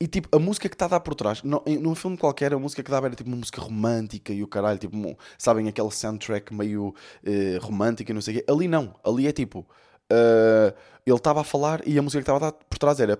E 0.00 0.06
tipo, 0.08 0.28
a 0.36 0.38
música 0.40 0.68
que 0.68 0.74
está 0.74 0.86
a 0.86 0.88
dar 0.88 1.00
por 1.00 1.14
trás, 1.14 1.42
em- 1.66 1.78
num 1.78 1.94
filme 1.94 2.16
qualquer, 2.16 2.52
a 2.52 2.58
música 2.58 2.82
que 2.82 2.90
dava 2.90 3.06
era 3.06 3.14
tipo 3.14 3.30
uma 3.30 3.36
música 3.36 3.60
romântica 3.60 4.32
e 4.32 4.42
o 4.42 4.48
caralho, 4.48 4.78
tipo, 4.78 4.96
um- 4.96 5.14
sabem, 5.38 5.68
aquele 5.68 5.90
soundtrack 5.92 6.52
meio 6.52 6.94
eh, 7.24 7.58
romântica 7.60 8.10
e 8.10 8.14
não 8.14 8.20
sei 8.20 8.36
o 8.36 8.38
quê. 8.38 8.44
Ali 8.50 8.66
não, 8.68 8.94
ali 9.04 9.28
é 9.28 9.32
tipo, 9.32 9.64
ah, 10.12 10.74
ele 11.04 11.16
estava 11.16 11.40
a 11.40 11.44
falar 11.44 11.82
e 11.86 11.98
a 11.98 12.02
música 12.02 12.22
que 12.22 12.30
estava 12.30 12.52
por 12.52 12.78
trás 12.78 13.00
era 13.00 13.18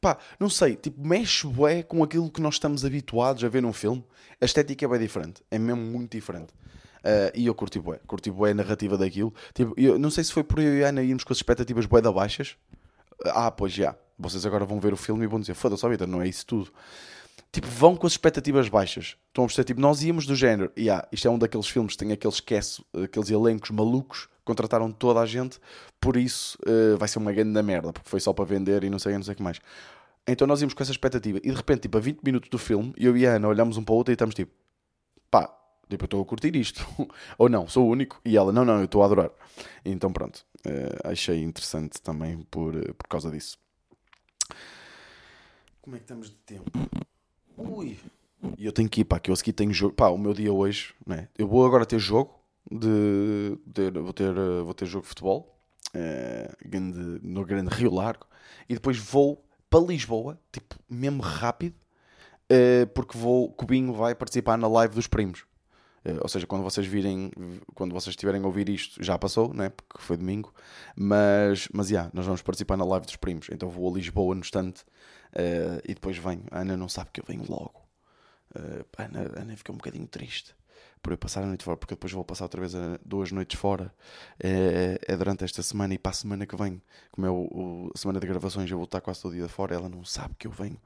pá, 0.00 0.18
não 0.38 0.50
sei, 0.50 0.74
tipo, 0.74 1.06
mexe 1.06 1.46
bué 1.46 1.84
com 1.84 2.02
aquilo 2.02 2.28
que 2.30 2.40
nós 2.40 2.54
estamos 2.54 2.84
habituados 2.84 3.44
a 3.44 3.48
ver 3.48 3.62
num 3.62 3.72
filme. 3.72 4.04
A 4.40 4.44
estética 4.44 4.84
é 4.84 4.88
bem 4.88 4.98
diferente, 4.98 5.42
é 5.50 5.58
mesmo 5.58 5.80
muito 5.80 6.10
diferente. 6.10 6.52
Uh, 6.98 7.30
e 7.32 7.46
eu 7.46 7.54
curti 7.54 7.78
bué, 7.78 8.00
curti 8.08 8.28
bué 8.28 8.50
a 8.50 8.54
narrativa 8.54 8.98
daquilo. 8.98 9.32
Tipo, 9.54 9.72
eu 9.76 9.98
não 9.98 10.10
sei 10.10 10.24
se 10.24 10.32
foi 10.32 10.42
por 10.42 10.58
eu 10.58 10.78
e 10.78 10.84
a 10.84 10.88
Ana 10.88 11.02
irmos 11.02 11.22
com 11.22 11.32
as 11.32 11.38
expectativas 11.38 11.86
bué 11.86 12.00
da 12.00 12.10
baixas. 12.10 12.56
Ah, 13.26 13.50
pois 13.50 13.72
já. 13.72 13.94
Vocês 14.18 14.44
agora 14.44 14.64
vão 14.64 14.80
ver 14.80 14.92
o 14.92 14.96
filme 14.96 15.24
e 15.24 15.28
vão 15.28 15.38
dizer, 15.38 15.54
foda-se, 15.54 15.88
vida, 15.88 16.06
não 16.06 16.20
é 16.20 16.26
isso 16.26 16.44
tudo 16.44 16.72
tipo, 17.52 17.66
vão 17.66 17.96
com 17.96 18.06
as 18.06 18.12
expectativas 18.12 18.68
baixas. 18.68 19.16
Estão 19.28 19.44
a 19.44 19.46
perceber? 19.46 19.66
Tipo, 19.66 19.80
nós 19.80 20.02
íamos 20.02 20.26
do 20.26 20.34
género, 20.34 20.72
e 20.76 20.82
yeah, 20.82 21.06
isto 21.10 21.26
é 21.26 21.30
um 21.30 21.38
daqueles 21.38 21.68
filmes 21.68 21.92
que 21.94 21.98
tem 21.98 22.12
aqueles 22.12 22.42
aqueles 23.04 23.30
elencos 23.30 23.70
malucos, 23.70 24.28
contrataram 24.44 24.90
toda 24.90 25.20
a 25.20 25.26
gente, 25.26 25.58
por 26.00 26.16
isso 26.16 26.58
uh, 26.66 26.96
vai 26.96 27.08
ser 27.08 27.18
uma 27.18 27.32
grande 27.32 27.52
da 27.52 27.62
merda, 27.62 27.92
porque 27.92 28.08
foi 28.08 28.20
só 28.20 28.32
para 28.32 28.44
vender 28.44 28.84
e 28.84 28.90
não 28.90 28.98
sei, 28.98 29.14
não 29.14 29.22
sei 29.22 29.34
o 29.34 29.36
que 29.36 29.42
mais. 29.42 29.60
Então 30.26 30.46
nós 30.46 30.60
íamos 30.60 30.74
com 30.74 30.82
essa 30.82 30.92
expectativa, 30.92 31.38
e 31.38 31.50
de 31.50 31.56
repente, 31.56 31.82
tipo, 31.82 31.96
a 31.96 32.00
20 32.00 32.22
minutos 32.22 32.50
do 32.50 32.58
filme, 32.58 32.92
eu 32.96 33.16
e 33.16 33.26
a 33.26 33.32
Ana 33.32 33.48
olhamos 33.48 33.76
um 33.76 33.84
para 33.84 33.94
o 33.94 33.96
outro 33.96 34.12
e 34.12 34.14
estamos 34.14 34.34
tipo, 34.34 34.52
pá, 35.30 35.54
tipo, 35.88 36.04
eu 36.04 36.06
estou 36.06 36.22
a 36.22 36.24
curtir 36.24 36.54
isto. 36.56 36.86
Ou 37.38 37.48
não, 37.48 37.66
sou 37.66 37.86
o 37.86 37.90
único. 37.90 38.20
E 38.24 38.36
ela, 38.36 38.52
não, 38.52 38.64
não, 38.64 38.78
eu 38.78 38.84
estou 38.84 39.02
a 39.02 39.06
adorar. 39.06 39.30
Então 39.84 40.12
pronto, 40.12 40.44
uh, 40.66 41.10
achei 41.10 41.42
interessante 41.42 42.00
também 42.02 42.42
por, 42.50 42.76
uh, 42.76 42.94
por 42.94 43.08
causa 43.08 43.30
disso. 43.30 43.58
Como 45.80 45.96
é 45.96 45.98
que 45.98 46.04
estamos 46.04 46.28
de 46.28 46.36
tempo? 46.36 46.70
Ui! 47.58 47.98
E 48.56 48.64
eu 48.64 48.72
tenho 48.72 48.88
que 48.88 49.00
ir, 49.00 49.04
pá, 49.04 49.18
que 49.18 49.30
eu 49.30 49.34
aqui 49.34 49.52
tenho 49.52 49.72
jogo. 49.72 49.94
Pá, 49.94 50.08
o 50.08 50.16
meu 50.16 50.32
dia 50.32 50.52
hoje, 50.52 50.94
né? 51.04 51.28
Eu 51.36 51.48
vou 51.48 51.66
agora 51.66 51.84
ter 51.84 51.98
jogo. 51.98 52.38
De, 52.70 53.58
de 53.66 53.90
vou, 53.90 54.12
ter, 54.12 54.36
uh, 54.36 54.64
vou 54.64 54.74
ter 54.74 54.86
jogo 54.86 55.02
de 55.02 55.08
futebol. 55.08 55.58
grande, 56.64 57.20
no 57.22 57.44
grande 57.44 57.74
Rio 57.74 57.92
Largo. 57.92 58.26
E 58.68 58.74
depois 58.74 58.96
vou 58.96 59.44
para 59.68 59.80
Lisboa, 59.80 60.38
tipo, 60.52 60.76
mesmo 60.88 61.22
rápido. 61.22 61.74
porque 62.94 63.18
vou, 63.18 63.50
Cubinho 63.52 63.92
vai 63.92 64.14
participar 64.14 64.56
na 64.56 64.68
live 64.68 64.94
dos 64.94 65.06
primos. 65.06 65.44
Ou 66.22 66.28
seja, 66.28 66.46
quando 66.46 66.62
vocês 66.62 66.86
virem, 66.86 67.30
quando 67.74 67.92
vocês 67.92 68.12
estiverem 68.12 68.42
a 68.42 68.46
ouvir 68.46 68.68
isto, 68.68 69.02
já 69.02 69.18
passou, 69.18 69.52
né? 69.52 69.68
porque 69.70 69.98
foi 69.98 70.16
domingo. 70.16 70.54
Mas, 70.96 71.68
mas 71.72 71.90
yeah, 71.90 72.10
nós 72.14 72.24
vamos 72.24 72.40
participar 72.40 72.76
na 72.76 72.84
live 72.84 73.04
dos 73.04 73.16
primos. 73.16 73.48
Então 73.50 73.68
vou 73.68 73.90
a 73.90 73.96
Lisboa 73.96 74.34
no 74.34 74.40
instante 74.40 74.84
uh, 75.32 75.80
e 75.84 75.94
depois 75.94 76.16
venho. 76.16 76.44
A 76.50 76.60
Ana 76.60 76.76
não 76.76 76.88
sabe 76.88 77.10
que 77.12 77.20
eu 77.20 77.24
venho 77.26 77.44
logo. 77.48 77.82
Uh, 78.54 78.84
a 78.96 79.04
Ana, 79.04 79.20
a 79.36 79.40
Ana 79.40 79.56
fica 79.56 79.72
um 79.72 79.76
bocadinho 79.76 80.06
triste 80.06 80.54
por 81.02 81.12
eu 81.12 81.18
passar 81.18 81.42
a 81.42 81.46
noite 81.46 81.64
fora, 81.64 81.76
porque 81.76 81.94
depois 81.94 82.12
vou 82.12 82.24
passar 82.24 82.44
outra 82.44 82.60
vez 82.60 82.72
duas 83.04 83.30
noites 83.30 83.58
fora. 83.58 83.94
É, 84.42 84.98
é, 85.06 85.16
durante 85.16 85.44
esta 85.44 85.62
semana 85.62 85.94
e 85.94 85.98
para 85.98 86.10
a 86.10 86.14
semana 86.14 86.44
que 86.44 86.56
vem, 86.56 86.82
como 87.12 87.26
é 87.26 87.30
o, 87.30 87.34
o, 87.34 87.92
a 87.94 87.98
semana 87.98 88.18
de 88.18 88.26
gravações, 88.26 88.68
eu 88.70 88.76
vou 88.76 88.84
estar 88.84 89.00
quase 89.00 89.22
todo 89.22 89.34
dia 89.34 89.48
fora. 89.48 89.74
Ela 89.74 89.88
não 89.88 90.04
sabe 90.04 90.34
que 90.36 90.46
eu 90.46 90.50
venho 90.50 90.78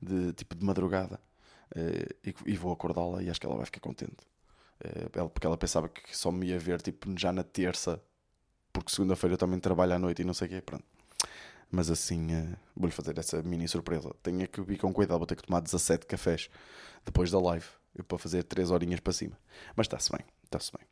de 0.00 0.32
tipo 0.32 0.54
de 0.54 0.64
madrugada. 0.64 1.20
Uh, 1.76 2.14
e, 2.24 2.34
e, 2.52 2.56
vou 2.56 2.72
acordá-la 2.72 3.22
e 3.22 3.28
acho 3.28 3.40
que 3.40 3.46
ela 3.46 3.56
vai 3.56 3.66
ficar 3.66 3.80
contente. 3.80 4.24
Eh, 4.80 5.08
porque 5.28 5.46
ela 5.46 5.56
pensava 5.56 5.88
que 5.88 6.16
só 6.16 6.30
me 6.30 6.46
ia 6.46 6.58
ver 6.58 6.80
tipo, 6.80 7.12
já 7.18 7.32
na 7.32 7.42
terça, 7.42 8.00
porque 8.72 8.92
segunda-feira 8.92 9.34
eu 9.34 9.38
também 9.38 9.58
trabalho 9.58 9.94
à 9.94 9.98
noite 9.98 10.22
e 10.22 10.24
não 10.24 10.34
sei 10.34 10.46
o 10.46 10.50
quê. 10.50 10.60
Pronto. 10.60 10.84
Mas 11.70 11.90
assim, 11.90 12.34
uh, 12.34 12.56
vou-lhe 12.76 12.92
fazer 12.92 13.18
essa 13.18 13.42
mini 13.42 13.68
surpresa. 13.68 14.14
Tenho 14.22 14.46
que 14.48 14.60
ir 14.60 14.78
com 14.78 14.92
cuidado, 14.92 15.18
vou 15.18 15.26
ter 15.26 15.36
que 15.36 15.42
tomar 15.42 15.60
17 15.60 16.06
cafés 16.06 16.48
depois 17.04 17.30
da 17.30 17.40
live 17.40 17.66
para 18.06 18.18
fazer 18.18 18.42
3 18.44 18.70
horinhas 18.70 19.00
para 19.00 19.12
cima. 19.12 19.38
Mas 19.76 19.86
está-se 19.86 20.10
bem, 20.10 20.24
está-se 20.44 20.72
bem. 20.72 20.86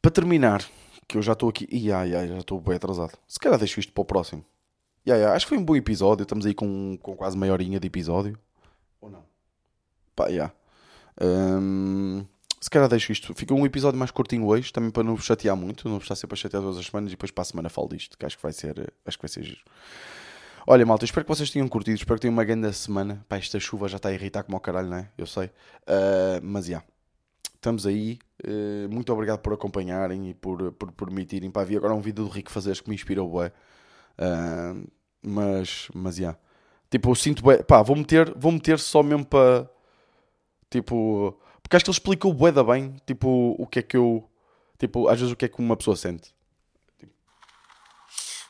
Para 0.00 0.10
terminar, 0.10 0.64
que 1.06 1.16
eu 1.16 1.22
já 1.22 1.32
estou 1.32 1.48
aqui. 1.48 1.66
ai, 1.90 2.14
ai, 2.14 2.28
já 2.28 2.38
estou 2.38 2.60
bem 2.60 2.76
atrasado. 2.76 3.18
Se 3.26 3.38
calhar 3.38 3.58
deixo 3.58 3.80
isto 3.80 3.92
para 3.92 4.02
o 4.02 4.04
próximo. 4.04 4.44
Yeah, 5.06 5.20
yeah, 5.20 5.36
acho 5.36 5.46
que 5.46 5.50
foi 5.50 5.58
um 5.58 5.64
bom 5.64 5.74
episódio. 5.74 6.22
Estamos 6.22 6.44
aí 6.44 6.54
com, 6.54 6.98
com 7.00 7.16
quase 7.16 7.36
meia 7.36 7.52
horinha 7.52 7.80
de 7.80 7.86
episódio. 7.86 8.38
Ou 9.00 9.10
não? 9.10 9.24
Pá, 10.14 10.28
yeah. 10.28 10.52
Um, 11.20 12.24
se 12.60 12.70
calhar 12.70 12.88
deixo 12.88 13.12
isto. 13.12 13.34
Fica 13.34 13.54
um 13.54 13.64
episódio 13.64 13.98
mais 13.98 14.10
curtinho 14.10 14.46
hoje, 14.46 14.72
também 14.72 14.90
para 14.90 15.02
não 15.02 15.14
vos 15.14 15.24
chatear 15.24 15.56
muito, 15.56 15.88
não 15.88 15.96
vos 15.96 16.04
estar 16.04 16.16
sempre 16.16 16.34
a 16.34 16.36
chatear 16.36 16.62
todas 16.62 16.78
as 16.78 16.86
semanas 16.86 17.10
e 17.10 17.14
depois 17.14 17.30
para 17.30 17.42
a 17.42 17.44
semana 17.44 17.68
falo 17.68 17.88
disto, 17.88 18.18
que 18.18 18.26
acho 18.26 18.36
que 18.36 18.42
vai 18.42 18.52
ser, 18.52 18.92
acho 19.06 19.18
que 19.18 19.22
vai 19.22 19.28
ser 19.28 19.42
giro. 19.42 19.60
Olha, 20.66 20.84
malta, 20.84 21.04
espero 21.04 21.24
que 21.24 21.28
vocês 21.28 21.50
tenham 21.50 21.66
curtido, 21.68 21.96
espero 21.96 22.16
que 22.16 22.22
tenham 22.22 22.34
uma 22.34 22.44
grande 22.44 22.72
semana. 22.74 23.24
Pá, 23.28 23.38
esta 23.38 23.58
chuva 23.58 23.88
já 23.88 23.96
está 23.96 24.10
a 24.10 24.12
irritar 24.12 24.42
como 24.42 24.56
ao 24.56 24.60
caralho, 24.60 24.88
não 24.88 24.98
é? 24.98 25.08
Eu 25.16 25.26
sei. 25.26 25.46
Uh, 25.46 26.40
mas 26.42 26.66
já. 26.66 26.72
Yeah, 26.72 26.86
estamos 27.54 27.86
aí. 27.86 28.18
Uh, 28.44 28.88
muito 28.90 29.10
obrigado 29.12 29.38
por 29.38 29.54
acompanharem 29.54 30.30
e 30.30 30.34
por, 30.34 30.72
por 30.72 30.92
permitirem. 30.92 31.50
Pá, 31.50 31.64
vi 31.64 31.76
agora 31.76 31.94
um 31.94 32.00
vídeo 32.00 32.24
do 32.24 32.28
Rico 32.28 32.50
Fazeres 32.50 32.82
que 32.82 32.88
me 32.90 32.94
inspirou, 32.94 33.30
bué. 33.30 33.50
Uh, 34.18 34.86
mas, 35.22 35.88
mas, 35.94 36.16
já. 36.16 36.22
Yeah. 36.22 36.38
Tipo, 36.90 37.10
eu 37.10 37.14
sinto, 37.14 37.42
bué. 37.42 37.62
Pá, 37.62 37.80
vou 37.80 37.96
meter, 37.96 38.34
vou 38.36 38.52
meter 38.52 38.78
só 38.78 39.02
mesmo 39.02 39.24
para 39.24 39.70
Tipo, 40.70 41.40
porque 41.68 41.76
acho 41.76 41.84
que 41.84 41.90
ele 41.90 41.96
explicou 41.96 42.32
bué 42.32 42.50
da 42.50 42.64
bem, 42.64 42.96
tipo, 43.06 43.54
o 43.58 43.66
que 43.66 43.80
é 43.80 43.82
que 43.82 43.94
eu, 43.94 44.26
tipo, 44.78 45.06
às 45.06 45.20
vezes 45.20 45.34
o 45.34 45.36
que 45.36 45.44
é 45.44 45.48
que 45.50 45.58
uma 45.58 45.76
pessoa 45.76 45.94
sente. 45.94 46.34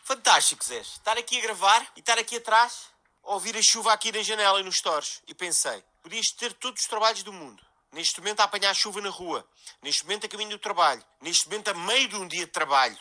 Fantástico, 0.05 0.65
Zé. 0.65 0.79
Estar 0.79 1.19
aqui 1.19 1.37
a 1.37 1.43
gravar 1.43 1.85
e 1.97 2.01
estar 2.01 2.17
aqui 2.17 2.37
atrás, 2.37 2.87
ouvir 3.25 3.57
a 3.57 3.63
chuva 3.63 3.93
aqui 3.93 4.13
na 4.13 4.23
janela 4.23 4.61
e 4.61 4.63
nos 4.63 4.77
stores. 4.77 5.21
E 5.27 5.35
pensei, 5.35 5.83
podias 6.01 6.31
ter 6.31 6.53
todos 6.53 6.83
os 6.83 6.89
trabalhos 6.89 7.25
do 7.25 7.33
mundo. 7.33 7.61
Neste 7.91 8.21
momento 8.21 8.39
a 8.39 8.45
apanhar 8.45 8.73
chuva 8.73 9.01
na 9.01 9.11
rua. 9.11 9.45
Neste 9.83 10.05
momento 10.05 10.27
a 10.27 10.29
caminho 10.29 10.51
do 10.51 10.59
trabalho. 10.61 11.03
Neste 11.21 11.49
momento 11.49 11.69
a 11.69 11.75
meio 11.75 12.09
de 12.09 12.15
um 12.15 12.29
dia 12.29 12.47
de 12.47 12.53
trabalho. 12.53 12.97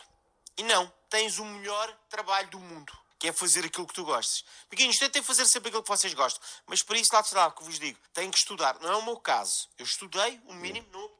E 0.56 0.64
não, 0.64 0.92
tens 1.08 1.38
o 1.38 1.44
melhor 1.44 1.96
trabalho 2.10 2.50
do 2.50 2.58
mundo 2.58 2.92
que 3.18 3.28
é 3.28 3.32
fazer 3.32 3.64
aquilo 3.64 3.86
que 3.86 3.94
tu 3.94 4.04
gostes. 4.04 4.44
Pequenos, 4.70 4.98
tentem 4.98 5.22
fazer 5.22 5.44
sempre 5.46 5.68
aquilo 5.68 5.82
que 5.82 5.88
vocês 5.88 6.14
gostam, 6.14 6.40
mas 6.66 6.82
para 6.82 6.98
isso, 6.98 7.12
lá 7.12 7.20
está, 7.20 7.50
que 7.50 7.64
vos 7.64 7.78
digo, 7.78 7.98
têm 8.14 8.30
que 8.30 8.38
estudar. 8.38 8.78
Não 8.80 8.90
é 8.90 8.96
o 8.96 9.04
meu 9.04 9.16
caso. 9.16 9.68
Eu 9.78 9.84
estudei 9.84 10.40
o 10.46 10.54
mínimo 10.54 10.86
no. 10.92 11.10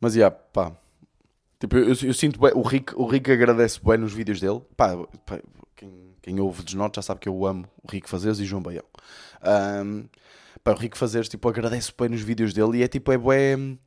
Mas, 0.00 0.14
yeah, 0.14 0.34
pá. 0.34 0.72
Tipo, 1.60 1.76
eu, 1.76 1.88
eu 1.88 2.14
sinto 2.14 2.38
bem, 2.38 2.52
o 2.54 2.62
Rick, 2.62 2.94
o 2.94 3.06
Rick 3.06 3.30
agradece 3.30 3.80
bem 3.82 3.98
nos 3.98 4.12
vídeos 4.12 4.40
dele. 4.40 4.60
Pá, 4.76 4.96
pá 5.26 5.40
quem, 5.74 6.16
quem 6.22 6.40
ouve 6.40 6.62
desnote 6.62 6.96
já 6.96 7.02
sabe 7.02 7.20
que 7.20 7.28
eu 7.28 7.46
amo 7.46 7.68
o 7.82 7.90
Rick 7.90 8.08
Fazeres 8.08 8.38
e 8.38 8.44
João 8.44 8.62
Baião. 8.62 8.84
Um, 9.84 10.08
pá, 10.62 10.72
o 10.72 10.76
Rick 10.76 10.96
Fazeres, 10.96 11.28
tipo, 11.28 11.48
agradece 11.48 11.92
bem 11.98 12.08
nos 12.08 12.20
vídeos 12.20 12.52
dele 12.52 12.78
e 12.78 12.82
é 12.82 12.88
tipo, 12.88 13.10
é 13.12 13.18
bem... 13.18 13.78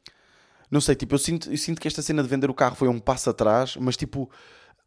Não 0.69 0.79
sei, 0.79 0.95
tipo, 0.95 1.15
eu 1.15 1.19
sinto, 1.19 1.51
eu 1.51 1.57
sinto 1.57 1.81
que 1.81 1.87
esta 1.87 2.01
cena 2.01 2.23
de 2.23 2.29
vender 2.29 2.49
o 2.49 2.53
carro 2.53 2.75
foi 2.75 2.87
um 2.87 2.97
passo 2.97 3.29
atrás, 3.29 3.75
mas 3.75 3.97
tipo, 3.97 4.31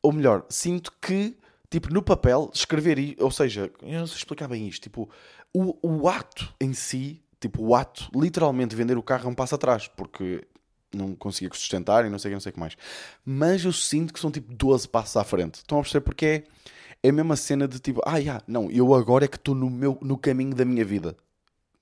ou 0.03 0.13
melhor, 0.13 0.47
sinto 0.49 0.91
que 1.01 1.37
tipo, 1.75 1.93
no 1.93 2.03
papel, 2.03 2.51
escrever, 2.55 3.17
ou 3.19 3.33
seja, 3.33 3.69
eu 3.83 3.99
não 3.99 4.07
sei 4.07 4.19
explicar 4.19 4.47
bem 4.47 4.69
isto, 4.69 4.85
tipo, 4.85 5.11
o, 5.53 5.77
o 5.83 6.09
ato 6.09 6.55
em 6.61 6.73
si, 6.73 7.21
tipo, 7.41 7.65
o 7.65 7.75
ato, 7.75 8.09
literalmente, 8.15 8.77
vender 8.77 8.97
o 8.97 9.03
carro 9.03 9.27
é 9.27 9.29
um 9.29 9.35
passo 9.35 9.57
atrás, 9.57 9.89
porque 9.89 10.47
não 10.93 11.17
conseguia 11.17 11.51
sustentar 11.53 12.07
e 12.07 12.09
não 12.09 12.17
sei 12.17 12.31
que, 12.31 12.35
não 12.35 12.41
sei 12.41 12.51
o 12.51 12.53
que 12.53 12.61
mais. 12.61 12.77
Mas 13.25 13.65
eu 13.65 13.73
sinto 13.73 14.15
que 14.15 14.21
são 14.21 14.31
tipo 14.31 14.55
12 14.55 14.89
passos 14.89 15.17
à 15.17 15.25
frente. 15.25 15.57
Estão 15.57 15.79
a 15.79 15.83
perceber 15.83 16.05
porque 16.05 16.27
é, 16.27 16.45
é 17.03 17.09
a 17.09 17.13
mesma 17.13 17.35
cena 17.35 17.67
de 17.67 17.81
tipo, 17.81 18.01
ah, 18.07 18.19
yeah, 18.19 18.41
não, 18.47 18.71
eu 18.71 18.95
agora 18.95 19.25
é 19.25 19.29
que 19.29 19.37
estou 19.37 19.57
no, 19.57 19.69
meu, 19.69 19.99
no 20.01 20.17
caminho 20.17 20.55
da 20.55 20.65
minha 20.65 20.85
vida. 20.85 21.17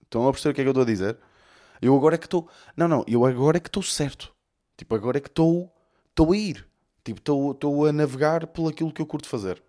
Estão 0.05 0.27
a 0.27 0.33
perceber 0.33 0.53
o 0.53 0.55
que 0.55 0.61
é 0.63 0.65
que 0.65 0.69
eu 0.69 0.73
estou 0.73 0.85
a 0.85 0.87
dizer? 0.87 1.19
Eu 1.83 1.95
agora 1.95 2.15
é 2.15 2.19
que 2.19 2.27
estou. 2.27 2.49
Não, 2.75 2.89
não, 2.89 3.05
eu 3.07 3.27
agora 3.27 3.59
é 3.59 3.61
que 3.61 3.69
estou 3.69 3.83
certo. 3.83 4.33
Tipo, 4.75 4.95
agora 4.95 5.19
é 5.19 5.21
que 5.21 5.29
estou. 5.29 5.71
Estou 6.09 6.33
a 6.33 6.37
ir. 6.37 6.67
Tipo, 7.05 7.19
estou 7.19 7.87
a 7.87 7.93
navegar 7.93 8.47
por 8.47 8.71
aquilo 8.71 8.91
que 8.91 9.03
eu 9.03 9.07
curto 9.07 9.29
fazer. 9.29 9.63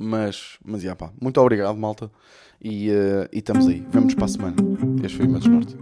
Mas, 0.00 0.58
mas, 0.64 0.82
yeah, 0.82 0.96
pá, 0.96 1.12
muito 1.20 1.40
obrigado, 1.40 1.76
malta. 1.76 2.10
E, 2.62 2.90
uh, 2.90 3.28
e 3.32 3.38
estamos 3.38 3.66
aí. 3.66 3.84
Vemo-nos 3.90 4.14
para 4.14 4.24
a 4.24 4.28
semana. 4.28 4.56
Este 5.02 5.16
foi 5.16 5.26
o 5.26 5.30
meu 5.30 5.40
desnorte. 5.40 5.76